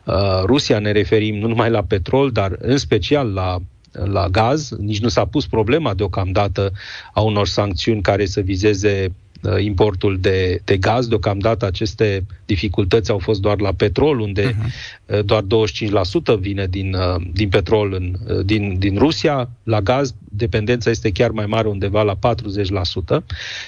uh, 0.05 0.15
Rusia, 0.45 0.79
ne 0.79 0.93
referim 0.93 1.36
nu 1.39 1.49
numai 1.49 1.71
la 1.71 1.83
petrol, 1.83 2.31
dar 2.31 2.57
în 2.59 2.77
special 2.77 3.33
la 3.33 3.59
la 4.05 4.29
gaz. 4.29 4.71
Nici 4.71 5.01
nu 5.01 5.09
s-a 5.09 5.25
pus 5.25 5.47
problema 5.47 5.95
deocamdată 5.95 6.73
a 7.13 7.21
unor 7.21 7.47
sancțiuni 7.47 8.03
care 8.03 8.27
să 8.27 8.41
vizeze 8.41 9.09
Uh, 9.09 9.26
importul 9.59 10.19
de, 10.21 10.61
de 10.65 10.77
gaz. 10.77 11.07
Deocamdată 11.07 11.67
aceste 11.67 12.25
dificultăți 12.45 13.11
au 13.11 13.19
fost 13.19 13.41
doar 13.41 13.61
la 13.61 13.73
petrol, 13.73 14.21
unde 14.21 14.57
uh-huh. 14.57 15.21
doar 15.25 15.43
25% 16.37 16.39
vine 16.39 16.67
din, 16.67 16.95
uh, 16.95 17.23
din 17.33 17.49
petrol 17.49 17.93
în, 17.93 18.17
din, 18.45 18.79
din 18.79 18.99
Rusia. 18.99 19.51
La 19.63 19.81
gaz 19.81 20.15
dependența 20.29 20.91
este 20.91 21.11
chiar 21.11 21.31
mai 21.31 21.47
mare, 21.47 21.69
undeva 21.69 22.03
la 22.03 22.19
40%. 23.21 23.25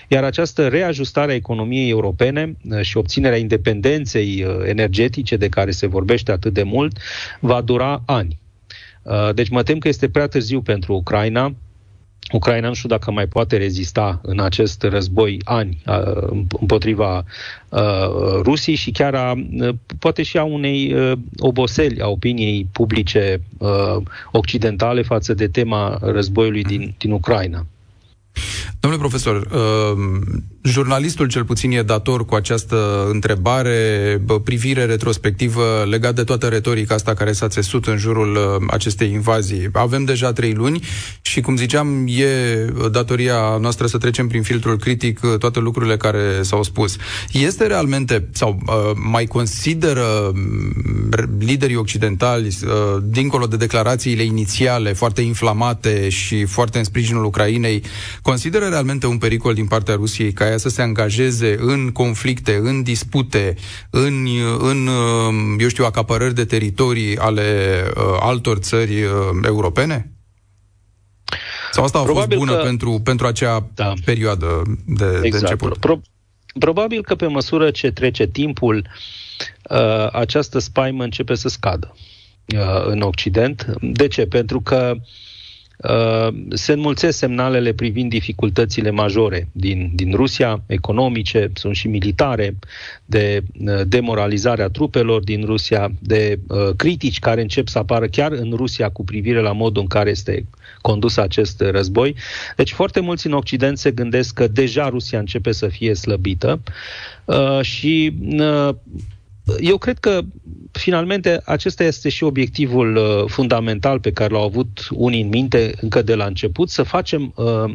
Iar 0.09 0.25
această 0.25 0.69
reajustare 0.69 1.33
a 1.33 1.35
economiei 1.35 1.91
europene 1.91 2.57
și 2.81 2.97
obținerea 2.97 3.39
independenței 3.39 4.47
energetice 4.65 5.37
de 5.37 5.49
care 5.49 5.71
se 5.71 5.87
vorbește 5.87 6.33
atât 6.33 6.53
de 6.53 6.63
mult 6.63 6.99
va 7.41 7.61
dura 7.61 8.03
ani. 8.07 8.39
Deci 9.35 9.49
mă 9.49 9.63
tem 9.63 9.79
că 9.79 9.89
este 9.89 10.09
prea 10.09 10.27
târziu 10.27 10.61
pentru 10.61 10.95
Ucraina 10.95 11.55
Ucraina 12.33 12.69
nu 12.69 12.75
știu 12.75 12.89
dacă 12.89 13.11
mai 13.11 13.27
poate 13.27 13.57
rezista 13.57 14.21
în 14.23 14.41
acest 14.41 14.83
război 14.83 15.41
ani 15.45 15.83
împotriva 16.61 17.25
Rusiei 18.43 18.77
și 18.77 18.91
chiar 18.91 19.15
a, 19.15 19.35
poate 19.99 20.23
și 20.23 20.39
a 20.39 20.45
unei 20.45 20.95
oboseli 21.39 22.01
a 22.01 22.09
opiniei 22.09 22.67
publice 22.73 23.41
occidentale 24.33 25.03
față 25.03 25.35
de 25.35 25.49
tema 25.49 25.99
războiului 26.03 26.63
din, 26.63 26.95
din 26.99 27.11
Ucraina. 27.11 27.67
Domnule 28.81 29.03
profesor, 29.03 29.37
uh, 29.37 30.39
jurnalistul 30.63 31.29
cel 31.29 31.45
puțin 31.45 31.71
e 31.71 31.83
dator 31.83 32.25
cu 32.25 32.35
această 32.35 33.09
întrebare, 33.11 34.23
privire 34.45 34.85
retrospectivă 34.85 35.87
legat 35.91 36.15
de 36.15 36.25
toată 36.25 36.47
retorica 36.47 36.95
asta 36.95 37.15
care 37.15 37.33
s-a 37.33 37.49
țesut 37.49 37.87
în 37.87 37.97
jurul 37.97 38.35
uh, 38.35 38.67
acestei 38.71 39.11
invazii. 39.13 39.69
Avem 39.73 40.05
deja 40.05 40.33
trei 40.33 40.53
luni 40.53 40.83
și, 41.23 41.41
cum 41.41 41.57
ziceam, 41.57 42.07
e 42.07 42.27
datoria 42.91 43.57
noastră 43.61 43.87
să 43.87 43.99
trecem 43.99 44.29
prin 44.29 44.43
filtrul 44.43 44.79
critic 44.79 45.21
uh, 45.23 45.39
toate 45.39 45.59
lucrurile 45.59 45.97
care 45.97 46.43
s-au 46.43 46.63
spus. 46.63 46.97
Este 47.33 47.67
realmente, 47.67 48.29
sau 48.33 48.59
mai 49.11 49.27
consideră 49.27 50.31
mm, 50.35 51.37
liderii 51.39 51.77
occidentali, 51.77 52.59
dincolo 53.03 53.47
de 53.47 53.57
declarațiile 53.57 54.23
inițiale 54.23 54.93
foarte 54.93 55.21
inflamate 55.21 56.09
și 56.09 56.45
foarte 56.45 56.79
în 56.79 56.85
sprijinul 56.85 57.25
Ucrainei, 57.25 57.83
consideră 58.23 58.65
realmente 58.65 59.07
un 59.07 59.19
pericol 59.19 59.55
din 59.55 59.67
partea 59.67 59.95
Rusiei 59.95 60.33
ca 60.33 60.48
ea 60.49 60.57
să 60.57 60.69
se 60.69 60.83
angajeze 60.83 61.57
în 61.59 61.91
conflicte, 61.91 62.57
în 62.63 62.83
dispute, 62.83 63.55
în, 63.91 64.27
în 64.59 64.89
eu 65.59 65.69
știu, 65.69 65.85
acapărări 65.85 66.35
de 66.35 66.45
teritorii 66.45 67.19
ale 67.19 67.83
uh, 67.97 68.03
altor 68.21 68.59
țări 68.59 69.03
uh, 69.03 69.11
europene? 69.45 70.13
Sau 71.73 71.85
asta 71.85 71.99
a 71.99 72.03
Probabil 72.03 72.37
fost 72.37 72.49
bună 72.49 72.59
că... 72.59 72.65
pentru, 72.65 73.01
pentru 73.05 73.27
acea 73.27 73.69
da. 73.75 73.93
perioadă 74.05 74.63
de, 74.87 75.05
exact. 75.05 75.31
de 75.31 75.37
început? 75.37 75.77
Pro- 75.77 76.01
Probabil 76.59 77.03
că 77.03 77.15
pe 77.15 77.27
măsură 77.27 77.71
ce 77.71 77.91
trece 77.91 78.27
timpul, 78.27 78.87
uh, 79.71 80.09
această 80.13 80.59
spaimă 80.59 81.05
începe 81.05 81.35
să 81.35 81.49
scadă 81.49 81.95
uh, 82.47 82.87
în 82.87 83.01
Occident. 83.01 83.67
De 83.81 84.09
ce? 84.09 84.27
Pentru 84.27 84.61
că 84.61 84.93
uh, 84.95 85.01
Uh, 85.01 85.28
se 86.51 86.73
înmulțesc 86.73 87.19
semnalele 87.19 87.73
privind 87.73 88.11
dificultățile 88.11 88.91
majore 88.91 89.49
din, 89.53 89.91
din 89.95 90.15
Rusia, 90.15 90.63
economice, 90.67 91.51
sunt 91.55 91.75
și 91.75 91.89
militare, 91.89 92.57
de 93.05 93.43
uh, 93.59 93.81
demoralizare 93.87 94.63
a 94.63 94.69
trupelor 94.69 95.23
din 95.25 95.45
Rusia, 95.45 95.91
de 95.99 96.39
uh, 96.49 96.69
critici 96.77 97.19
care 97.19 97.41
încep 97.41 97.69
să 97.69 97.79
apară 97.79 98.07
chiar 98.07 98.33
în 98.33 98.53
Rusia 98.57 98.89
cu 98.89 99.05
privire 99.05 99.41
la 99.41 99.53
modul 99.53 99.83
în 99.83 99.89
care 99.89 100.11
este 100.11 100.47
condus 100.81 101.17
acest 101.17 101.61
război. 101.61 102.15
Deci 102.57 102.73
foarte 102.73 103.01
mulți 103.01 103.27
în 103.27 103.33
Occident 103.33 103.79
se 103.79 103.91
gândesc 103.91 104.35
că 104.35 104.49
deja 104.49 104.89
Rusia 104.89 105.19
începe 105.19 105.53
să 105.53 105.69
fie 105.69 105.95
slăbită 105.95 106.61
uh, 107.25 107.61
și 107.63 108.13
uh, 108.39 108.69
eu 109.61 109.79
cred 109.79 109.99
că 109.99 110.21
finalmente 110.73 111.41
acesta 111.45 111.85
este 111.85 112.09
și 112.09 112.25
obiectivul 112.25 112.97
uh, 112.97 113.25
fundamental 113.27 114.01
pe 114.01 114.13
care 114.13 114.33
l-au 114.33 114.45
avut 114.45 114.89
unii 114.91 115.23
în 115.23 115.29
minte 115.29 115.73
încă 115.81 116.03
de 116.03 116.15
la 116.15 116.25
început, 116.25 116.71
să 116.71 116.83
facem 116.83 117.33
uh, 117.37 117.45
uh, 117.45 117.71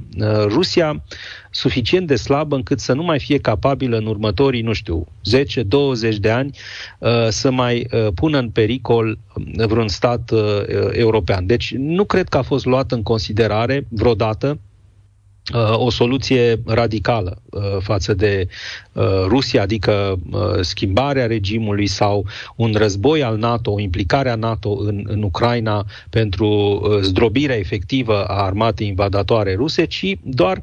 Rusia 0.47 1.03
suficient 1.51 2.07
de 2.07 2.15
slabă 2.15 2.55
încât 2.55 2.79
să 2.79 2.93
nu 2.93 3.03
mai 3.03 3.19
fie 3.19 3.37
capabilă 3.37 3.97
în 3.97 4.05
următorii, 4.05 4.61
nu 4.61 4.73
știu, 4.73 5.07
10-20 6.13 6.15
de 6.19 6.29
ani 6.29 6.57
uh, 6.99 7.27
să 7.29 7.51
mai 7.51 7.87
uh, 7.91 8.07
pună 8.15 8.37
în 8.37 8.49
pericol 8.49 9.17
vreun 9.67 9.87
stat 9.87 10.31
uh, 10.31 10.39
european. 10.91 11.45
Deci 11.45 11.73
nu 11.73 12.03
cred 12.03 12.27
că 12.27 12.37
a 12.37 12.41
fost 12.41 12.65
luată 12.65 12.95
în 12.95 13.03
considerare 13.03 13.85
vreodată 13.89 14.47
Uh, 14.49 14.72
o 15.73 15.89
soluție 15.89 16.61
radicală 16.65 17.41
uh, 17.49 17.61
față 17.79 18.13
de 18.13 18.47
uh, 18.91 19.03
Rusia, 19.27 19.61
adică 19.61 20.19
schimbarea 20.61 21.25
regimului 21.25 21.87
sau 21.87 22.25
un 22.55 22.73
război 22.75 23.23
al 23.23 23.37
NATO, 23.37 23.71
o 23.71 23.79
implicare 23.79 24.29
a 24.29 24.35
NATO 24.35 24.69
în, 24.79 25.03
în 25.07 25.23
Ucraina 25.23 25.85
pentru 26.09 26.81
zdrobirea 27.01 27.57
efectivă 27.57 28.23
a 28.23 28.43
armatei 28.43 28.87
invadatoare 28.87 29.55
ruse, 29.55 29.85
ci 29.85 30.15
doar 30.23 30.61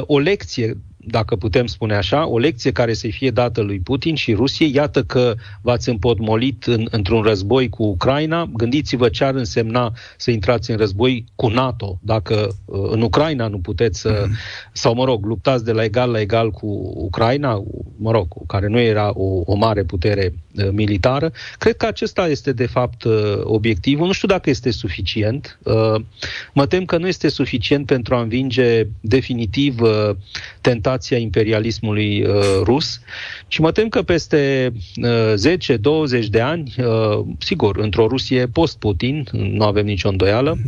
o 0.00 0.18
lecție 0.18 0.76
dacă 1.04 1.36
putem 1.36 1.66
spune 1.66 1.94
așa, 1.94 2.28
o 2.28 2.38
lecție 2.38 2.72
care 2.72 2.92
să 2.92 3.08
fie 3.10 3.30
dată 3.30 3.60
lui 3.60 3.80
Putin 3.80 4.14
și 4.14 4.32
Rusiei. 4.32 4.74
Iată 4.74 5.02
că 5.02 5.34
v-ați 5.60 5.88
împotmolit 5.88 6.64
în, 6.64 6.86
într-un 6.90 7.22
război 7.22 7.68
cu 7.68 7.82
Ucraina. 7.82 8.50
Gândiți-vă 8.52 9.08
ce 9.08 9.24
ar 9.24 9.34
însemna 9.34 9.92
să 10.16 10.30
intrați 10.30 10.70
în 10.70 10.76
război 10.76 11.24
cu 11.34 11.48
NATO, 11.48 11.98
dacă 12.02 12.56
uh, 12.64 12.88
în 12.90 13.02
Ucraina 13.02 13.46
nu 13.46 13.58
puteți 13.58 14.00
să, 14.00 14.24
mm. 14.26 14.34
sau 14.72 14.94
mă 14.94 15.04
rog, 15.04 15.24
luptați 15.24 15.64
de 15.64 15.72
la 15.72 15.84
egal 15.84 16.10
la 16.10 16.20
egal 16.20 16.50
cu 16.50 16.92
Ucraina, 16.96 17.62
mă 17.96 18.10
rog, 18.10 18.46
care 18.46 18.66
nu 18.66 18.80
era 18.80 19.10
o, 19.14 19.42
o 19.44 19.54
mare 19.54 19.82
putere 19.82 20.34
uh, 20.56 20.68
militară. 20.70 21.32
Cred 21.58 21.76
că 21.76 21.86
acesta 21.86 22.28
este 22.28 22.52
de 22.52 22.66
fapt 22.66 23.04
uh, 23.04 23.40
obiectivul. 23.42 24.06
Nu 24.06 24.12
știu 24.12 24.28
dacă 24.28 24.50
este 24.50 24.70
suficient. 24.70 25.58
Mă 26.52 26.66
tem 26.66 26.84
că 26.84 26.98
nu 26.98 27.06
este 27.06 27.28
suficient 27.28 27.86
pentru 27.86 28.14
a 28.14 28.20
învinge 28.20 28.86
definitiv 29.00 29.80
tentația 30.60 30.91
imperialismului 31.18 32.26
rus. 32.62 33.00
Și 33.48 33.60
mă 33.60 33.72
tem 33.72 33.88
că 33.88 34.02
peste 34.02 34.72
10-20 36.24 36.26
de 36.30 36.40
ani, 36.40 36.74
sigur, 37.38 37.78
într-o 37.78 38.06
Rusie 38.06 38.46
post-Putin, 38.46 39.26
nu 39.32 39.64
avem 39.64 39.84
nicio 39.84 40.08
îndoială, 40.08 40.58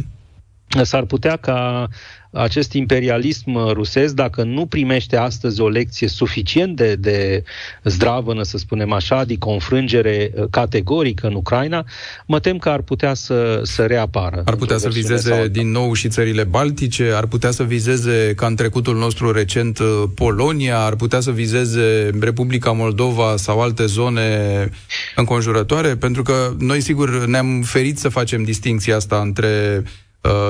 s-ar 0.82 1.04
putea 1.04 1.36
ca 1.36 1.88
acest 2.34 2.72
imperialism 2.72 3.72
rusesc, 3.72 4.14
dacă 4.14 4.42
nu 4.42 4.66
primește 4.66 5.16
astăzi 5.16 5.60
o 5.60 5.68
lecție 5.68 6.08
suficient 6.08 6.76
de, 6.76 6.94
de 6.94 7.44
zdravănă, 7.82 8.42
să 8.42 8.58
spunem 8.58 8.92
așa, 8.92 9.18
adică 9.18 9.48
o 9.48 9.52
înfrângere 9.52 10.30
uh, 10.34 10.44
categorică 10.50 11.26
în 11.26 11.34
Ucraina, 11.34 11.84
mă 12.26 12.40
tem 12.40 12.58
că 12.58 12.68
ar 12.68 12.80
putea 12.80 13.14
să, 13.14 13.60
să 13.62 13.82
reapară. 13.86 14.42
Ar 14.44 14.54
putea 14.54 14.78
să 14.78 14.88
vizeze 14.88 15.48
din 15.48 15.70
nou 15.70 15.92
și 15.92 16.08
țările 16.08 16.44
baltice, 16.44 17.10
ar 17.14 17.26
putea 17.26 17.50
să 17.50 17.62
vizeze, 17.62 18.32
ca 18.36 18.46
în 18.46 18.54
trecutul 18.54 18.96
nostru 18.96 19.32
recent, 19.32 19.78
uh, 19.78 20.02
Polonia, 20.14 20.78
ar 20.78 20.94
putea 20.96 21.20
să 21.20 21.30
vizeze 21.30 22.10
Republica 22.20 22.70
Moldova 22.70 23.36
sau 23.36 23.60
alte 23.60 23.86
zone 23.86 24.68
înconjurătoare, 25.16 25.96
pentru 25.96 26.22
că 26.22 26.52
noi, 26.58 26.80
sigur, 26.80 27.24
ne-am 27.26 27.62
ferit 27.62 27.98
să 27.98 28.08
facem 28.08 28.42
distinția 28.42 28.96
asta 28.96 29.16
între 29.16 29.82
Uh, 29.84 30.03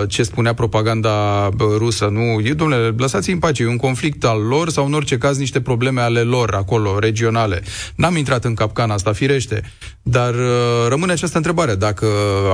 ce 0.07 0.23
spunea 0.23 0.55
propaganda 0.55 1.47
uh, 1.47 1.67
rusă. 1.79 2.09
Nu, 2.13 2.41
e, 2.41 2.53
domnule, 2.53 2.95
lăsați 2.97 3.31
în 3.31 3.39
pace, 3.39 3.63
e 3.63 3.67
un 3.67 3.77
conflict 3.77 4.25
al 4.25 4.41
lor 4.41 4.69
sau 4.69 4.87
în 4.87 4.93
orice 4.93 5.19
caz 5.19 5.39
niște 5.39 5.61
probleme 5.61 6.01
ale 6.01 6.21
lor 6.21 6.55
acolo, 6.55 6.99
regionale. 6.99 7.63
N-am 7.95 8.17
intrat 8.17 8.45
în 8.45 8.55
capcana 8.55 8.95
asta, 8.95 9.13
firește, 9.13 9.63
dar 10.03 10.35
uh, 10.35 10.87
rămâne 10.89 11.13
această 11.13 11.37
întrebare, 11.37 11.75
dacă 11.75 12.07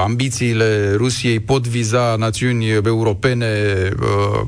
ambițiile 0.04 0.94
Rusiei 0.96 1.40
pot 1.40 1.66
viza 1.66 2.16
națiuni 2.18 2.68
europene 2.68 3.48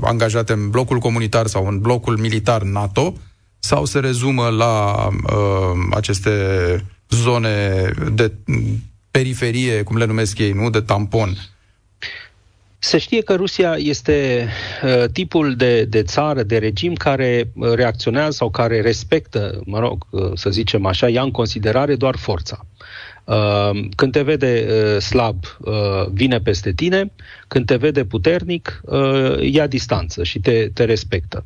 angajate 0.02 0.52
în 0.52 0.70
blocul 0.70 0.98
comunitar 0.98 1.46
sau 1.46 1.66
în 1.66 1.78
blocul 1.78 2.18
militar 2.18 2.62
NATO, 2.62 3.14
sau 3.58 3.84
se 3.84 3.98
rezumă 3.98 4.48
la 4.48 5.06
uh, 5.08 5.86
aceste 5.90 6.30
zone 7.08 7.90
de 8.12 8.32
periferie, 9.10 9.82
cum 9.82 9.96
le 9.96 10.04
numesc 10.04 10.38
ei, 10.38 10.52
nu, 10.52 10.70
de 10.70 10.80
tampon, 10.80 11.36
se 12.84 12.98
știe 12.98 13.22
că 13.22 13.34
Rusia 13.34 13.74
este 13.78 14.48
uh, 14.82 15.04
tipul 15.12 15.54
de, 15.54 15.84
de 15.84 16.02
țară, 16.02 16.42
de 16.42 16.58
regim 16.58 16.94
care 16.94 17.50
uh, 17.54 17.72
reacționează 17.72 18.30
sau 18.30 18.50
care 18.50 18.80
respectă, 18.80 19.60
mă 19.64 19.78
rog, 19.78 20.06
uh, 20.10 20.30
să 20.34 20.50
zicem 20.50 20.86
așa, 20.86 21.08
ia 21.08 21.22
în 21.22 21.30
considerare 21.30 21.94
doar 21.94 22.16
forța. 22.16 22.66
Uh, 23.32 23.80
când 23.94 24.12
te 24.12 24.22
vede 24.22 24.66
uh, 24.68 25.00
slab, 25.00 25.36
uh, 25.58 25.72
vine 26.12 26.40
peste 26.40 26.72
tine, 26.72 27.12
când 27.48 27.66
te 27.66 27.76
vede 27.76 28.04
puternic, 28.04 28.80
ia 29.40 29.66
distanță 29.66 30.22
și 30.22 30.38
te, 30.38 30.70
te 30.74 30.84
respectă. 30.84 31.44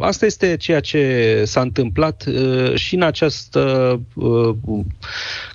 Asta 0.00 0.26
este 0.26 0.56
ceea 0.56 0.80
ce 0.80 1.42
s-a 1.44 1.60
întâmplat 1.60 2.28
și 2.74 2.94
în 2.94 3.02
această 3.02 4.00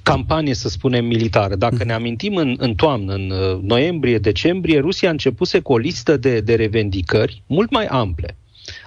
campanie, 0.04 0.54
să 0.54 0.70
spunem, 0.70 1.06
militară. 1.06 1.56
Dacă 1.56 1.84
ne 1.84 1.94
amintim 1.94 2.36
în, 2.36 2.56
în 2.58 2.76
toamnă, 2.76 3.14
în 3.14 3.34
noiembrie, 3.62 4.18
decembrie, 4.18 4.80
Rusia 4.80 5.08
a 5.08 5.12
începuse 5.12 5.60
cu 5.60 5.74
o 5.74 5.78
listă 5.78 6.18
de, 6.18 6.40
de 6.40 6.56
revendicări 6.56 7.44
mult 7.48 7.72
mai 7.72 7.86
ample 7.86 8.36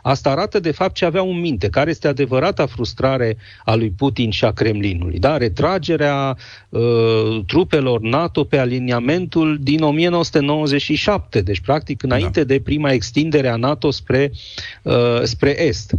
Asta 0.09 0.31
arată 0.31 0.61
de 0.61 0.71
fapt 0.71 0.95
ce 0.95 1.05
avea 1.05 1.21
în 1.21 1.41
minte, 1.41 1.69
care 1.69 1.91
este 1.91 2.09
adevărata 2.09 2.67
frustrare 2.67 3.37
a 3.65 3.75
lui 3.75 3.91
Putin 3.91 4.31
și 4.31 4.45
a 4.45 4.51
Kremlinului. 4.51 5.19
Da? 5.19 5.37
Retragerea 5.37 6.37
uh, 6.69 7.41
trupelor 7.47 8.01
NATO 8.01 8.45
pe 8.45 8.59
aliniamentul 8.59 9.59
din 9.61 9.83
1997, 9.83 11.41
deci 11.41 11.61
practic 11.61 12.03
înainte 12.03 12.41
da. 12.41 12.47
de 12.55 12.61
prima 12.61 12.91
extindere 12.91 13.49
a 13.49 13.57
NATO 13.57 13.91
spre, 13.91 14.33
uh, 14.83 15.23
spre 15.23 15.63
Est. 15.63 15.93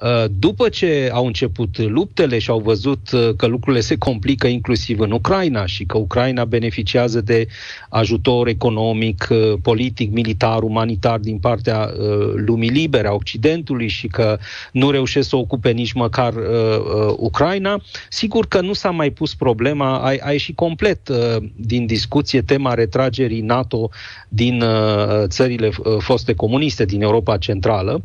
Uh, 0.00 0.24
după 0.38 0.68
ce 0.68 1.10
au 1.12 1.26
început 1.26 1.78
luptele 1.78 2.38
și 2.38 2.50
au 2.50 2.58
văzut 2.58 3.10
uh, 3.12 3.34
că 3.36 3.46
lucrurile 3.46 3.82
se 3.82 3.96
complică 3.96 4.46
inclusiv 4.46 5.00
în 5.00 5.10
Ucraina 5.10 5.66
și 5.66 5.84
că 5.84 5.98
Ucraina 5.98 6.44
beneficiază 6.44 7.20
de 7.20 7.46
ajutor 7.88 8.48
economic, 8.48 9.28
uh, 9.30 9.52
politic, 9.62 10.12
militar, 10.12 10.62
umanitar 10.62 11.18
din 11.18 11.38
partea 11.38 11.90
lumii 12.34 12.68
libere, 12.68 13.08
a 13.08 13.12
Occidentului 13.12 13.88
și 13.88 14.06
că 14.06 14.38
nu 14.72 14.90
reușesc 14.90 15.28
să 15.28 15.36
ocupe 15.36 15.70
nici 15.70 15.92
măcar 15.92 16.34
Ucraina, 17.16 17.82
sigur 18.08 18.46
că 18.46 18.60
nu 18.60 18.72
s-a 18.72 18.90
mai 18.90 19.10
pus 19.10 19.34
problema, 19.34 19.98
a, 19.98 20.14
a 20.20 20.32
ieșit 20.32 20.56
complet 20.56 21.08
din 21.56 21.86
discuție 21.86 22.42
tema 22.42 22.74
retragerii 22.74 23.40
NATO 23.40 23.90
din 24.28 24.64
țările 25.24 25.70
foste 25.98 26.34
comuniste 26.34 26.84
din 26.84 27.02
Europa 27.02 27.36
Centrală, 27.36 28.02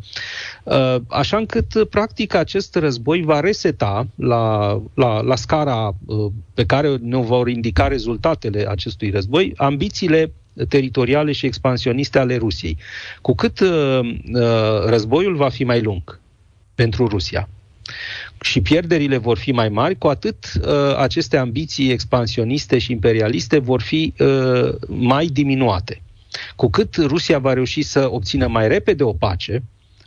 așa 1.07 1.37
încât 1.37 1.84
practic, 1.85 2.33
acest 2.33 2.75
război 2.75 3.21
va 3.21 3.39
reseta 3.39 4.07
la, 4.15 4.81
la, 4.93 5.21
la 5.21 5.35
scara 5.35 5.95
uh, 6.05 6.31
pe 6.53 6.65
care 6.65 6.95
ne 7.01 7.17
vor 7.17 7.49
indica 7.49 7.87
rezultatele 7.87 8.65
acestui 8.69 9.09
război 9.09 9.53
ambițiile 9.57 10.31
teritoriale 10.69 11.31
și 11.31 11.45
expansioniste 11.45 12.19
ale 12.19 12.37
Rusiei. 12.37 12.77
Cu 13.21 13.35
cât 13.35 13.59
uh, 13.59 13.99
uh, 14.33 14.85
războiul 14.85 15.35
va 15.35 15.49
fi 15.49 15.63
mai 15.63 15.81
lung 15.81 16.19
pentru 16.75 17.07
Rusia 17.07 17.49
și 18.41 18.61
pierderile 18.61 19.17
vor 19.17 19.37
fi 19.37 19.51
mai 19.51 19.69
mari, 19.69 19.97
cu 19.97 20.07
atât 20.07 20.51
uh, 20.61 20.95
aceste 20.97 21.37
ambiții 21.37 21.91
expansioniste 21.91 22.77
și 22.77 22.91
imperialiste 22.91 23.59
vor 23.59 23.81
fi 23.81 24.13
uh, 24.19 24.69
mai 24.87 25.25
diminuate. 25.25 26.01
Cu 26.55 26.69
cât 26.69 26.95
Rusia 26.95 27.39
va 27.39 27.53
reuși 27.53 27.81
să 27.81 28.07
obțină 28.11 28.47
mai 28.47 28.67
repede 28.67 29.03
o 29.03 29.13
pace, 29.13 29.63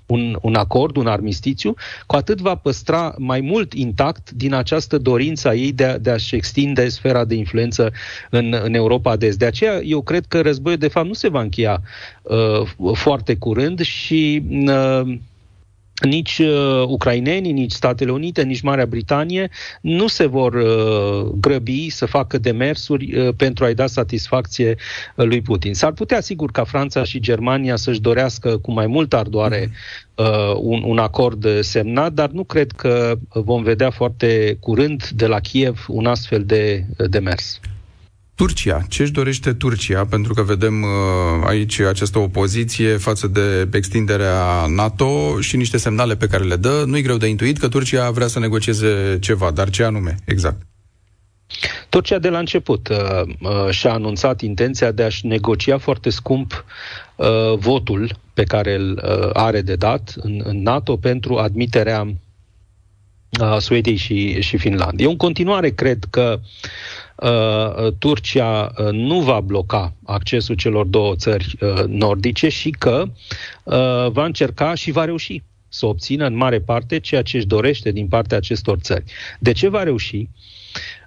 un, 0.08 0.38
un 0.42 0.54
acord, 0.54 0.96
un 0.96 1.06
armistițiu, 1.06 1.74
cu 2.06 2.16
atât 2.16 2.40
va 2.40 2.54
păstra 2.54 3.14
mai 3.18 3.40
mult 3.40 3.72
intact 3.72 4.30
din 4.30 4.54
această 4.54 4.98
dorință 4.98 5.48
a 5.48 5.54
ei 5.54 5.72
de, 5.72 5.84
a, 5.84 5.98
de 5.98 6.10
a-și 6.10 6.34
extinde 6.34 6.88
sfera 6.88 7.24
de 7.24 7.34
influență 7.34 7.92
în, 8.30 8.54
în 8.62 8.74
Europa 8.74 9.16
de 9.16 9.26
Est. 9.26 9.38
De 9.38 9.44
aceea 9.44 9.80
eu 9.82 10.02
cred 10.02 10.24
că 10.26 10.40
războiul 10.40 10.78
de 10.78 10.88
fapt 10.88 11.06
nu 11.06 11.12
se 11.12 11.28
va 11.28 11.40
încheia 11.40 11.82
uh, 12.22 12.92
foarte 12.92 13.36
curând 13.36 13.80
și 13.80 14.42
uh, 14.50 15.18
nici 16.00 16.38
uh, 16.38 16.82
ucrainenii, 16.86 17.52
nici 17.52 17.72
Statele 17.72 18.10
Unite, 18.10 18.42
nici 18.42 18.60
Marea 18.60 18.86
Britanie 18.86 19.50
nu 19.80 20.06
se 20.06 20.26
vor 20.26 20.54
uh, 20.54 21.32
grăbi 21.40 21.90
să 21.90 22.06
facă 22.06 22.38
demersuri 22.38 23.16
uh, 23.16 23.34
pentru 23.36 23.64
a-i 23.64 23.74
da 23.74 23.86
satisfacție 23.86 24.76
uh, 25.14 25.26
lui 25.26 25.40
Putin. 25.40 25.74
S-ar 25.74 25.92
putea, 25.92 26.20
sigur, 26.20 26.50
ca 26.50 26.64
Franța 26.64 27.04
și 27.04 27.20
Germania 27.20 27.76
să-și 27.76 28.00
dorească 28.00 28.58
cu 28.58 28.72
mai 28.72 28.86
multă 28.86 29.16
ardoare 29.16 29.70
uh, 30.14 30.54
un, 30.56 30.82
un 30.84 30.98
acord 30.98 31.60
semnat, 31.60 32.12
dar 32.12 32.30
nu 32.30 32.44
cred 32.44 32.72
că 32.72 33.18
vom 33.32 33.62
vedea 33.62 33.90
foarte 33.90 34.56
curând 34.60 35.08
de 35.08 35.26
la 35.26 35.40
Kiev 35.40 35.84
un 35.88 36.06
astfel 36.06 36.44
de 36.44 36.84
uh, 36.98 37.10
demers. 37.10 37.60
Turcia. 38.38 38.82
Ce 38.88 39.02
își 39.02 39.12
dorește 39.12 39.52
Turcia? 39.52 40.04
Pentru 40.04 40.34
că 40.34 40.42
vedem 40.42 40.82
uh, 40.82 40.88
aici 41.46 41.80
această 41.80 42.18
opoziție 42.18 42.96
față 42.96 43.26
de 43.26 43.68
extinderea 43.72 44.66
NATO 44.68 45.40
și 45.40 45.56
niște 45.56 45.76
semnale 45.76 46.16
pe 46.16 46.26
care 46.26 46.44
le 46.44 46.56
dă. 46.56 46.82
Nu-i 46.86 47.02
greu 47.02 47.16
de 47.16 47.26
intuit 47.26 47.58
că 47.58 47.68
Turcia 47.68 48.10
vrea 48.10 48.26
să 48.26 48.38
negocieze 48.38 49.18
ceva, 49.20 49.50
dar 49.50 49.70
ce 49.70 49.84
anume, 49.84 50.16
exact? 50.24 50.60
Turcia 51.88 52.18
de 52.18 52.28
la 52.28 52.38
început 52.38 52.88
uh, 52.88 52.98
uh, 53.40 53.70
și-a 53.70 53.92
anunțat 53.92 54.40
intenția 54.40 54.90
de 54.90 55.02
a-și 55.02 55.26
negocia 55.26 55.78
foarte 55.78 56.10
scump 56.10 56.64
uh, 57.16 57.26
votul 57.56 58.18
pe 58.34 58.42
care 58.42 58.74
îl 58.74 59.02
uh, 59.04 59.30
are 59.32 59.60
de 59.60 59.76
dat 59.76 60.14
în, 60.16 60.40
în 60.44 60.62
NATO 60.62 60.96
pentru 60.96 61.36
admiterea 61.36 62.06
uh, 63.40 63.56
Suediei 63.58 63.96
și, 63.96 64.40
și 64.40 64.56
Finlandei. 64.56 65.04
Eu 65.04 65.10
în 65.10 65.16
continuare 65.16 65.70
cred 65.70 66.04
că 66.10 66.40
Uh, 66.40 66.97
Turcia 67.98 68.72
uh, 68.78 68.88
nu 68.90 69.20
va 69.20 69.40
bloca 69.40 69.92
accesul 70.04 70.54
celor 70.54 70.86
două 70.86 71.14
țări 71.16 71.56
uh, 71.60 71.84
nordice 71.86 72.48
și 72.48 72.70
că 72.70 73.04
va 74.10 74.24
încerca 74.24 74.74
și 74.74 74.90
va 74.90 75.04
reuși 75.04 75.42
să 75.68 75.86
obțină 75.86 76.26
în 76.26 76.36
mare 76.36 76.60
parte 76.60 76.98
ceea 76.98 77.22
ce 77.22 77.36
își 77.36 77.46
dorește 77.46 77.90
din 77.90 78.08
partea 78.08 78.36
acestor 78.36 78.78
țări. 78.78 79.04
De 79.38 79.52
ce 79.52 79.68
va 79.68 79.82
reuși? 79.82 80.28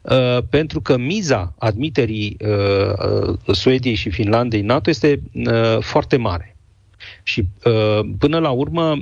Uh, 0.01 0.37
pentru 0.49 0.81
că 0.81 0.97
miza 0.97 1.55
admiterii 1.57 2.37
uh, 2.39 3.37
Suediei 3.51 3.95
și 3.95 4.09
Finlandei 4.09 4.61
NATO 4.61 4.89
este 4.89 5.21
uh, 5.33 5.77
foarte 5.79 6.17
mare. 6.17 6.50
Și 7.23 7.45
până 8.17 8.39
la 8.39 8.49
urmă 8.49 8.95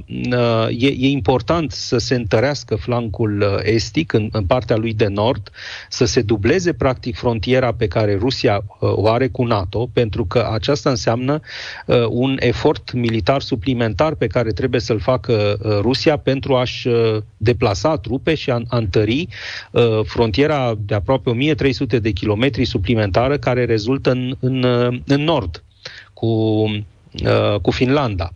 e, 0.69 0.87
e 0.87 1.07
important 1.07 1.71
să 1.71 1.97
se 1.97 2.15
întărească 2.15 2.75
flancul 2.75 3.61
estic 3.63 4.13
în, 4.13 4.29
în 4.31 4.45
partea 4.45 4.75
lui 4.75 4.93
de 4.93 5.07
nord, 5.07 5.49
să 5.89 6.05
se 6.05 6.21
dubleze 6.21 6.73
practic 6.73 7.15
frontiera 7.15 7.73
pe 7.73 7.87
care 7.87 8.15
Rusia 8.15 8.63
o 8.79 9.07
are 9.07 9.27
cu 9.27 9.43
NATO, 9.43 9.89
pentru 9.93 10.25
că 10.25 10.49
aceasta 10.51 10.89
înseamnă 10.89 11.39
un 12.09 12.37
efort 12.39 12.93
militar 12.93 13.41
suplimentar 13.41 14.15
pe 14.15 14.27
care 14.27 14.51
trebuie 14.51 14.81
să-l 14.81 14.99
facă 14.99 15.57
Rusia 15.81 16.17
pentru 16.17 16.55
a-și 16.55 16.89
deplasa 17.37 17.97
trupe 17.97 18.35
și 18.35 18.49
a, 18.49 18.61
a 18.67 18.77
întări 18.77 19.27
frontiera 20.03 20.75
de 20.85 20.95
aproape 20.95 21.29
1300 21.29 21.99
de 21.99 22.11
kilometri 22.11 22.65
suplimentară 22.65 23.37
care 23.37 23.65
rezultă 23.65 24.11
în, 24.11 24.35
în, 24.39 24.63
în 25.05 25.23
nord 25.23 25.63
cu 26.13 26.25
uh, 26.25 26.79
cu 27.61 27.71
Finlanda. 27.71 28.29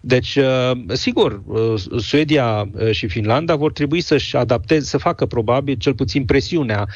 Deci, 0.00 0.36
uh, 0.36 0.70
sigur, 0.92 1.42
uh, 1.46 1.80
Suedia 1.98 2.70
și 2.90 3.06
Finlanda 3.06 3.54
vor 3.56 3.72
trebui 3.72 4.00
să-și 4.00 4.36
adapteze, 4.36 4.84
să 4.84 4.98
facă 4.98 5.26
probabil 5.26 5.74
cel 5.74 5.94
puțin 5.94 6.24
presiunea 6.24 6.88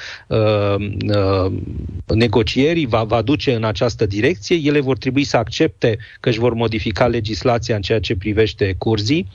negocierii 2.07 2.87
va, 2.87 3.05
va 3.05 3.23
duce 3.23 3.55
în 3.55 3.65
această 3.65 4.07
direcție. 4.07 4.57
Ele 4.63 4.81
vor 4.81 4.99
trebui 4.99 5.25
să 5.25 5.37
accepte 5.37 5.99
că 6.21 6.29
își 6.29 6.39
vor 6.39 6.55
modifica 6.55 7.07
legislația 7.07 7.77
în 7.77 7.83
ceea 7.83 8.01
ce 8.01 8.17
privește 8.17 8.75
curzii 8.79 9.29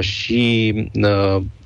și 0.00 0.74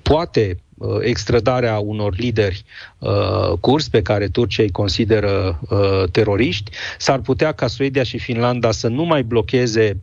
poate 0.02 0.58
Uh, 0.74 0.96
extradarea 1.00 1.78
unor 1.78 2.14
lideri 2.16 2.64
uh, 2.98 3.52
curs 3.60 3.88
pe 3.88 4.02
care 4.02 4.28
Turcia 4.28 4.62
îi 4.62 4.70
consideră 4.70 5.60
uh, 5.68 6.10
teroriști, 6.10 6.70
s-ar 6.98 7.20
putea 7.20 7.52
ca 7.52 7.66
Suedia 7.66 8.02
și 8.02 8.18
Finlanda 8.18 8.70
să 8.70 8.88
nu 8.88 9.04
mai 9.04 9.22
blocheze 9.22 10.02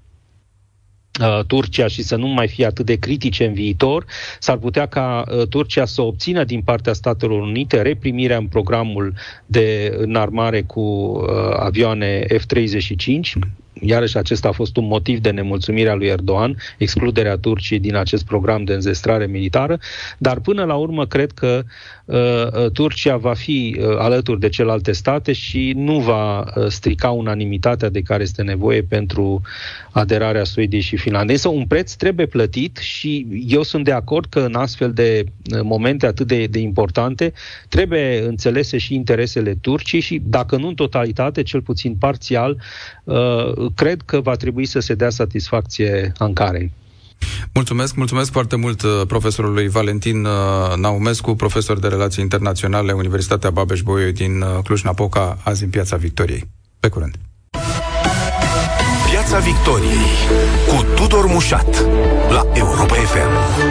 uh, 1.22 1.46
Turcia 1.48 1.88
și 1.88 2.04
să 2.04 2.16
nu 2.16 2.28
mai 2.28 2.48
fie 2.48 2.66
atât 2.66 2.86
de 2.86 2.96
critice 2.96 3.46
în 3.46 3.54
viitor, 3.54 4.06
s-ar 4.40 4.58
putea 4.58 4.86
ca 4.86 5.24
uh, 5.28 5.48
Turcia 5.48 5.86
să 5.86 6.02
obțină 6.02 6.44
din 6.44 6.62
partea 6.62 6.94
Statelor 6.94 7.42
Unite 7.42 7.82
reprimirea 7.82 8.38
în 8.38 8.48
programul 8.48 9.14
de 9.46 9.96
înarmare 9.98 10.62
cu 10.62 10.82
uh, 10.82 11.28
avioane 11.58 12.26
F-35, 12.26 13.40
iarăși 13.82 14.18
acesta 14.18 14.48
a 14.48 14.52
fost 14.52 14.78
un 14.78 14.88
motiv 14.88 15.20
de 15.20 15.30
nemulțumire 15.30 15.90
a 15.90 15.94
lui 15.94 16.08
Erdogan, 16.08 16.58
excluderea 16.78 17.38
Turciei 17.38 17.80
din 17.80 17.96
acest 17.96 18.26
program 18.26 18.64
de 18.64 18.74
înzestrare 18.74 19.26
militară, 19.26 19.80
dar 20.18 20.40
până 20.40 20.64
la 20.64 20.76
urmă 20.76 21.06
cred 21.06 21.32
că 21.32 21.64
uh, 22.06 22.18
uh, 22.18 22.72
Turcia 22.72 23.18
va 23.18 23.34
fi 23.34 23.78
uh, 23.80 23.86
alături 23.98 24.40
de 24.40 24.50
celelalte 24.50 24.92
state 24.92 25.34
și 25.34 25.74
nu 25.76 26.00
va 26.00 26.40
uh, 26.40 26.68
strica 26.68 27.10
unanimitatea 27.10 27.90
de 27.90 28.02
care 28.02 28.24
este 28.24 28.42
nevoie 28.42 28.84
pentru 28.84 29.42
aderarea 29.92 30.44
Suediei 30.44 30.82
și 30.82 30.98
Finlandei. 30.98 31.36
Însă 31.36 31.50
un 31.50 31.66
preț 31.66 31.94
trebuie 31.94 32.26
plătit 32.26 32.78
și 32.78 33.28
eu 33.48 33.64
sunt 33.64 33.84
de 33.84 33.92
acord 33.92 34.26
că 34.30 34.40
în 34.40 34.56
astfel 34.56 34.94
de 34.94 35.24
uh, 35.24 35.60
momente 35.64 36.06
atât 36.06 36.28
de, 36.28 36.46
de 36.46 36.60
importante 36.60 37.34
trebuie 37.70 38.22
înțelese 38.22 38.78
și 38.78 38.94
interesele 38.94 39.56
Turciei 39.62 40.02
și, 40.02 40.22
dacă 40.24 40.56
nu 40.56 40.68
în 40.68 40.76
totalitate, 40.76 41.44
cel 41.44 41.62
puțin 41.62 41.96
parțial, 41.96 42.62
uh, 43.04 43.71
cred 43.76 44.02
că 44.06 44.20
va 44.20 44.36
trebui 44.36 44.66
să 44.66 44.80
se 44.80 44.94
dea 44.94 45.10
satisfacție 45.10 46.12
Ankarei. 46.18 46.72
Mulțumesc, 47.54 47.96
mulțumesc 47.96 48.32
foarte 48.32 48.56
mult 48.56 48.82
uh, 48.82 49.02
profesorului 49.08 49.68
Valentin 49.68 50.26
uh, 50.26 50.32
Naumescu, 50.76 51.36
profesor 51.36 51.80
de 51.80 51.88
relații 51.88 52.24
internaționale, 52.24 52.92
Universitatea 52.92 53.50
Babeș-Bolyai 53.50 54.12
din 54.12 54.42
uh, 54.42 54.48
Cluj-Napoca, 54.64 55.38
azi 55.44 55.64
în 55.64 55.70
Piața 55.70 55.96
Victoriei. 55.96 56.50
Pe 56.80 56.88
curând! 56.88 57.16
Piața 59.10 59.40
Victoriei 59.40 60.08
cu 60.68 60.86
Tudor 60.96 61.26
Mușat 61.26 61.86
la 62.30 62.48
Europa 62.54 62.94
FM. 62.94 63.71